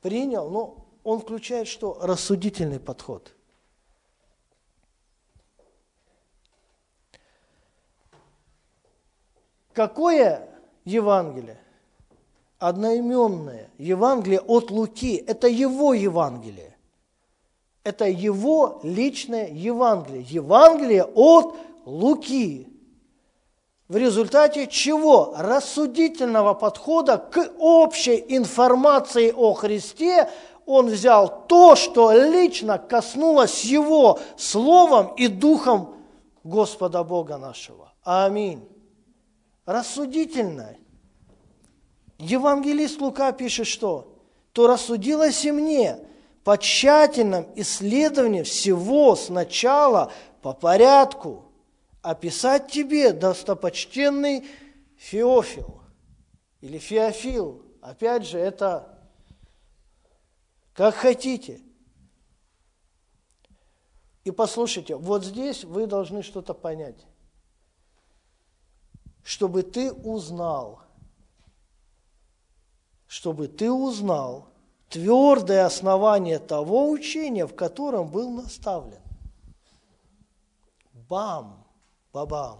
[0.01, 1.97] принял, но он включает что?
[2.01, 3.33] Рассудительный подход.
[9.73, 10.47] Какое
[10.85, 11.59] Евангелие?
[12.59, 15.15] Одноименное Евангелие от Луки.
[15.15, 16.77] Это его Евангелие.
[17.83, 20.21] Это его личное Евангелие.
[20.21, 21.55] Евангелие от
[21.85, 22.72] Луки
[23.93, 25.35] в результате чего?
[25.37, 30.31] Рассудительного подхода к общей информации о Христе
[30.65, 35.93] он взял то, что лично коснулось его словом и духом
[36.43, 37.93] Господа Бога нашего.
[38.03, 38.67] Аминь.
[39.67, 40.75] Рассудительно.
[42.17, 44.15] Евангелист Лука пишет что?
[44.53, 45.99] То рассудилось и мне
[46.43, 51.45] по тщательном исследовании всего сначала по порядку–
[52.03, 54.45] описать тебе, достопочтенный
[54.97, 55.81] Феофил
[56.61, 57.65] или Феофил.
[57.81, 58.99] Опять же, это
[60.73, 61.61] как хотите.
[64.23, 67.05] И послушайте, вот здесь вы должны что-то понять.
[69.23, 70.81] Чтобы ты узнал,
[73.07, 74.49] чтобы ты узнал
[74.89, 79.01] твердое основание того учения, в котором был наставлен.
[81.07, 81.62] Бам,
[82.13, 82.59] бабам.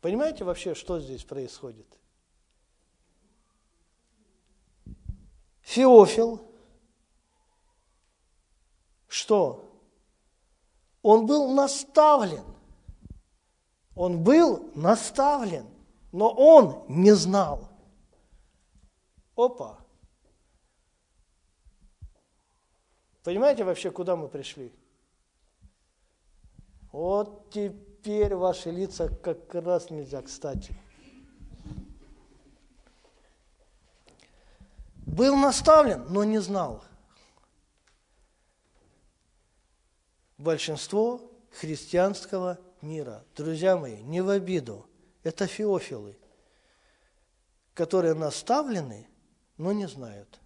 [0.00, 1.86] Понимаете вообще, что здесь происходит?
[5.62, 6.42] Феофил,
[9.06, 9.64] что?
[11.02, 12.44] Он был наставлен.
[13.94, 15.66] Он был наставлен,
[16.12, 17.68] но он не знал.
[19.36, 19.78] Опа!
[23.24, 24.72] Понимаете вообще, куда мы пришли?
[26.92, 30.74] Вот теперь ваши лица как раз нельзя, кстати.
[35.06, 36.84] Был наставлен, но не знал.
[40.38, 41.20] Большинство
[41.50, 44.86] христианского мира, друзья мои, не в обиду,
[45.24, 46.16] это феофилы,
[47.74, 49.08] которые наставлены,
[49.56, 50.40] но не знают.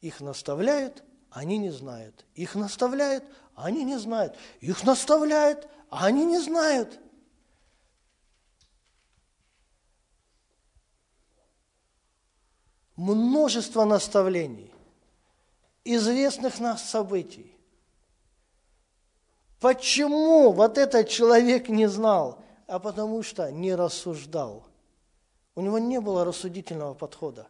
[0.00, 2.24] Их наставляют, они не знают.
[2.34, 3.24] Их наставляют,
[3.54, 4.36] они не знают.
[4.60, 6.98] Их наставляют, а они не знают.
[12.96, 14.72] Множество наставлений,
[15.84, 17.52] известных нас событий.
[19.60, 22.38] Почему вот этот человек не знал?
[22.66, 24.64] А потому что не рассуждал.
[25.54, 27.46] У него не было рассудительного подхода.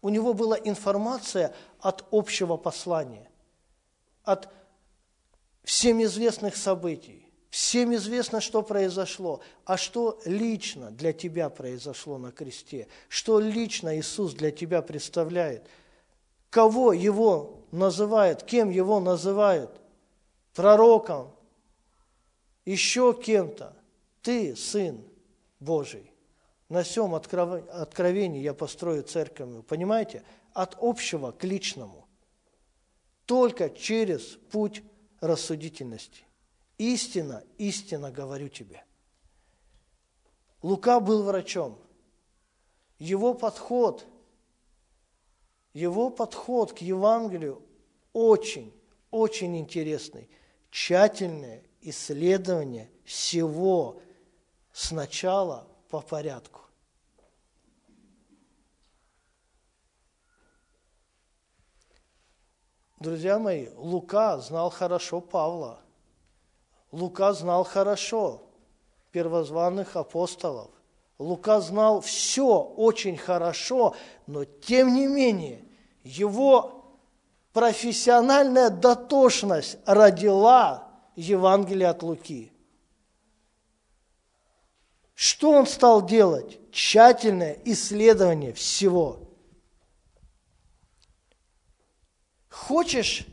[0.00, 3.28] У него была информация от общего послания,
[4.24, 4.48] от
[5.68, 7.30] всем известных событий.
[7.50, 14.32] Всем известно, что произошло, а что лично для тебя произошло на кресте, что лично Иисус
[14.32, 15.68] для тебя представляет,
[16.48, 19.78] кого Его называют, кем Его называют,
[20.54, 21.34] пророком,
[22.64, 23.76] еще кем-то.
[24.22, 25.04] Ты сын
[25.60, 26.10] Божий.
[26.70, 29.66] На всем откровении я построю церковь.
[29.66, 30.22] Понимаете?
[30.54, 32.08] От общего к личному.
[33.26, 34.82] Только через путь
[35.20, 36.24] рассудительности.
[36.78, 38.84] Истина, истина говорю тебе.
[40.62, 41.78] Лука был врачом.
[42.98, 44.06] Его подход,
[45.72, 47.62] его подход к Евангелию
[48.12, 48.72] очень,
[49.10, 50.28] очень интересный.
[50.70, 54.00] Тщательное исследование всего
[54.72, 56.62] сначала по порядку.
[63.00, 65.78] Друзья мои, Лука знал хорошо Павла.
[66.90, 68.42] Лука знал хорошо
[69.12, 70.70] первозванных апостолов.
[71.18, 73.94] Лука знал все очень хорошо,
[74.26, 75.64] но тем не менее
[76.02, 76.96] его
[77.52, 82.52] профессиональная дотошность родила Евангелие от Луки.
[85.14, 86.58] Что он стал делать?
[86.72, 89.27] Тщательное исследование всего.
[92.66, 93.24] Хочешь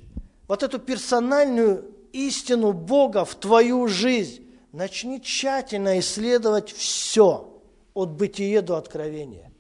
[0.48, 7.62] вот эту персональную истину Бога в твою жизнь, начни тщательно исследовать все
[7.94, 9.52] от бытия до откровения.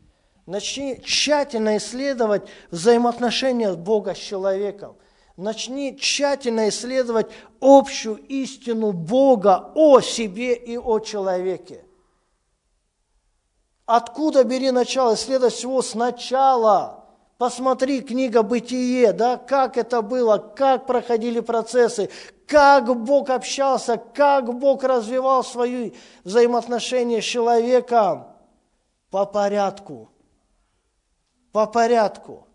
[0.45, 4.97] Начни тщательно исследовать взаимоотношения Бога с человеком.
[5.35, 7.27] Начни тщательно исследовать
[7.59, 11.83] общую истину Бога о себе и о человеке.
[13.87, 15.15] Откуда бери начало?
[15.15, 17.04] Исследуй всего сначала.
[17.37, 22.09] Посмотри книга «Бытие», да, как это было, как проходили процессы,
[22.47, 25.91] как Бог общался, как Бог развивал свои
[26.23, 28.27] взаимоотношения с человеком
[29.09, 30.09] по порядку.
[31.51, 32.47] По порядку.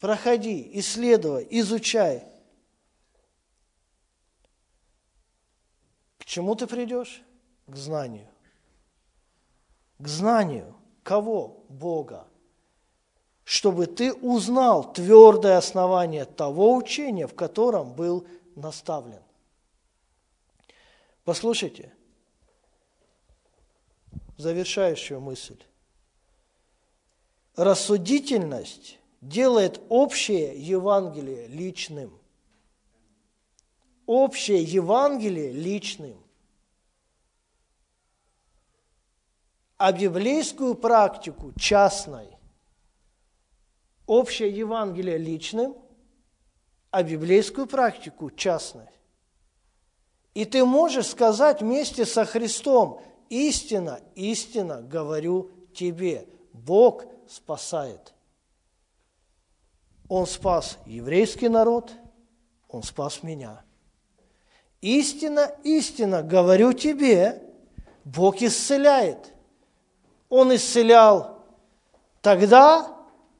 [0.00, 2.24] Проходи, исследуй, изучай.
[6.18, 7.22] К чему ты придешь?
[7.66, 8.28] К знанию
[9.98, 11.64] к знанию кого?
[11.68, 12.26] Бога.
[13.44, 18.26] Чтобы ты узнал твердое основание того учения, в котором был
[18.56, 19.22] наставлен.
[21.24, 21.92] Послушайте,
[24.38, 25.58] завершающую мысль.
[27.56, 32.18] Рассудительность делает общее Евангелие личным.
[34.06, 36.24] Общее Евангелие личным.
[39.84, 42.33] а библейскую практику частной.
[44.06, 45.76] Общее Евангелие личным,
[46.90, 48.88] а библейскую практику частной.
[50.34, 53.00] И ты можешь сказать вместе со Христом,
[53.30, 58.14] истина, истина говорю тебе, Бог спасает.
[60.08, 61.92] Он спас еврейский народ,
[62.68, 63.64] Он спас меня.
[64.80, 67.42] Истина, истина, говорю тебе,
[68.04, 69.32] Бог исцеляет.
[70.28, 71.42] Он исцелял
[72.20, 72.93] тогда,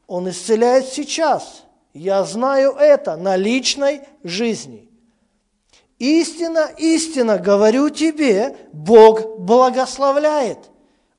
[0.06, 1.64] Он исцеляет сейчас.
[1.92, 4.90] Я знаю это на личной жизни.
[5.98, 10.58] Истина, истина, говорю тебе, Бог благословляет.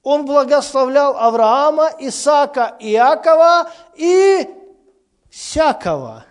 [0.04, 4.48] Он благословлял Авраама, Исаака, Иакова и
[5.30, 6.26] всякого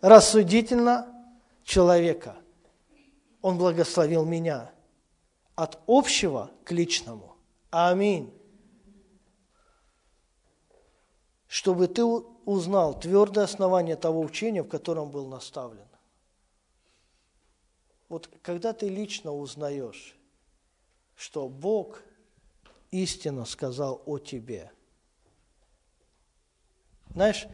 [0.00, 1.06] рассудительно
[1.64, 2.36] человека.
[3.42, 4.70] Он благословил меня
[5.56, 7.34] от общего к личному.
[7.70, 8.32] Аминь.
[11.48, 15.88] Чтобы ты узнал твердое основание того учения, в котором был наставлен.
[18.08, 20.16] Вот когда ты лично узнаешь,
[21.16, 22.02] что Бог
[22.90, 24.70] истинно сказал о тебе,
[27.14, 27.46] знаешь,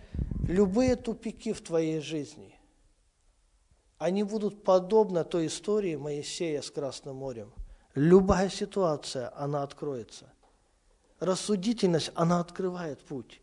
[0.46, 2.58] любые тупики в твоей жизни,
[3.98, 7.52] они будут подобны той истории Моисея с Красным морем.
[7.94, 10.32] Любая ситуация, она откроется.
[11.20, 13.40] Рассудительность, она открывает путь.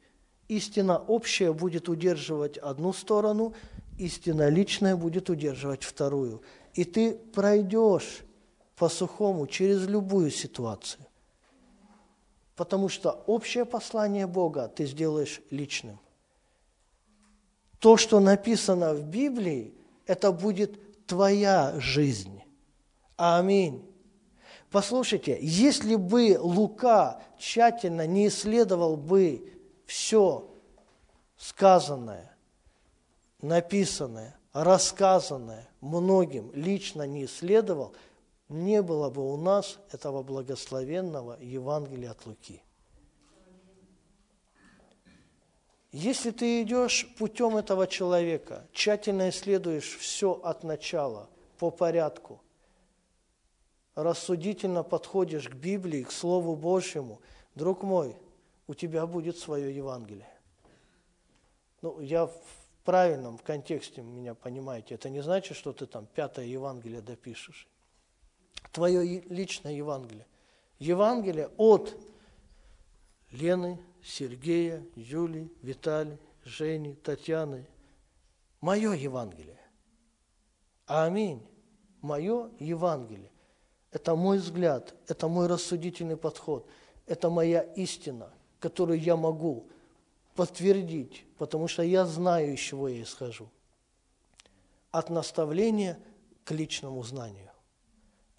[0.51, 3.53] Истина общая будет удерживать одну сторону,
[3.97, 6.41] истина личная будет удерживать вторую–
[6.73, 8.21] и ты пройдешь
[8.75, 11.05] по сухому через любую ситуацию.
[12.55, 15.99] Потому что общее послание Бога ты сделаешь личным.
[17.79, 19.73] То, что написано в Библии,
[20.05, 22.41] это будет твоя жизнь.
[23.17, 23.85] Аминь.
[24.69, 29.50] Послушайте, если бы Лука тщательно не исследовал бы
[29.91, 30.49] все
[31.35, 32.33] сказанное,
[33.41, 37.93] написанное, рассказанное многим, лично не исследовал,
[38.47, 42.63] не было бы у нас этого благословенного Евангелия от Луки.
[45.91, 52.41] Если ты идешь путем этого человека, тщательно исследуешь все от начала, по порядку,
[53.95, 57.19] рассудительно подходишь к Библии, к Слову Божьему,
[57.55, 58.15] друг мой,
[58.71, 60.29] у тебя будет свое Евангелие.
[61.81, 62.41] Ну, я в
[62.85, 64.95] правильном контексте меня понимаете.
[64.95, 67.67] Это не значит, что ты там пятое Евангелие допишешь.
[68.71, 70.25] Твое личное Евангелие.
[70.79, 71.97] Евангелие от
[73.31, 77.67] Лены, Сергея, Юли, Виталия, Жени, Татьяны.
[78.61, 79.59] Мое Евангелие.
[80.85, 81.45] Аминь.
[81.99, 83.31] Мое Евангелие.
[83.91, 86.65] Это мой взгляд, это мой рассудительный подход,
[87.05, 88.31] это моя истина,
[88.61, 89.65] которую я могу
[90.35, 93.49] подтвердить, потому что я знаю, из чего я исхожу.
[94.91, 95.99] От наставления
[96.45, 97.49] к личному знанию.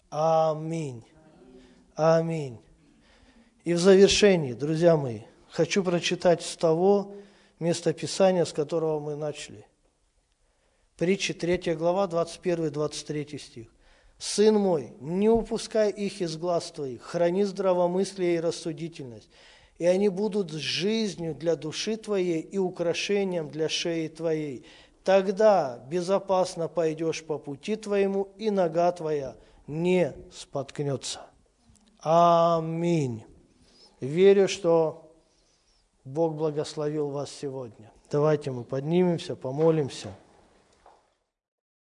[0.09, 1.03] Аминь.
[1.95, 2.59] Аминь.
[3.65, 7.13] И в завершении, друзья мои, хочу прочитать с того
[7.59, 9.67] места Писания, с которого мы начали.
[10.97, 13.67] Притча 3 глава, 21-23 стих.
[14.17, 19.29] «Сын мой, не упускай их из глаз твоих, храни здравомыслие и рассудительность,
[19.77, 24.65] и они будут жизнью для души твоей и украшением для шеи твоей.
[25.03, 29.35] Тогда безопасно пойдешь по пути твоему, и нога твоя
[29.67, 31.21] не споткнется.
[31.99, 33.23] Аминь.
[33.99, 35.13] Верю, что
[36.05, 37.91] Бог благословил вас сегодня.
[38.11, 40.13] Давайте мы поднимемся, помолимся.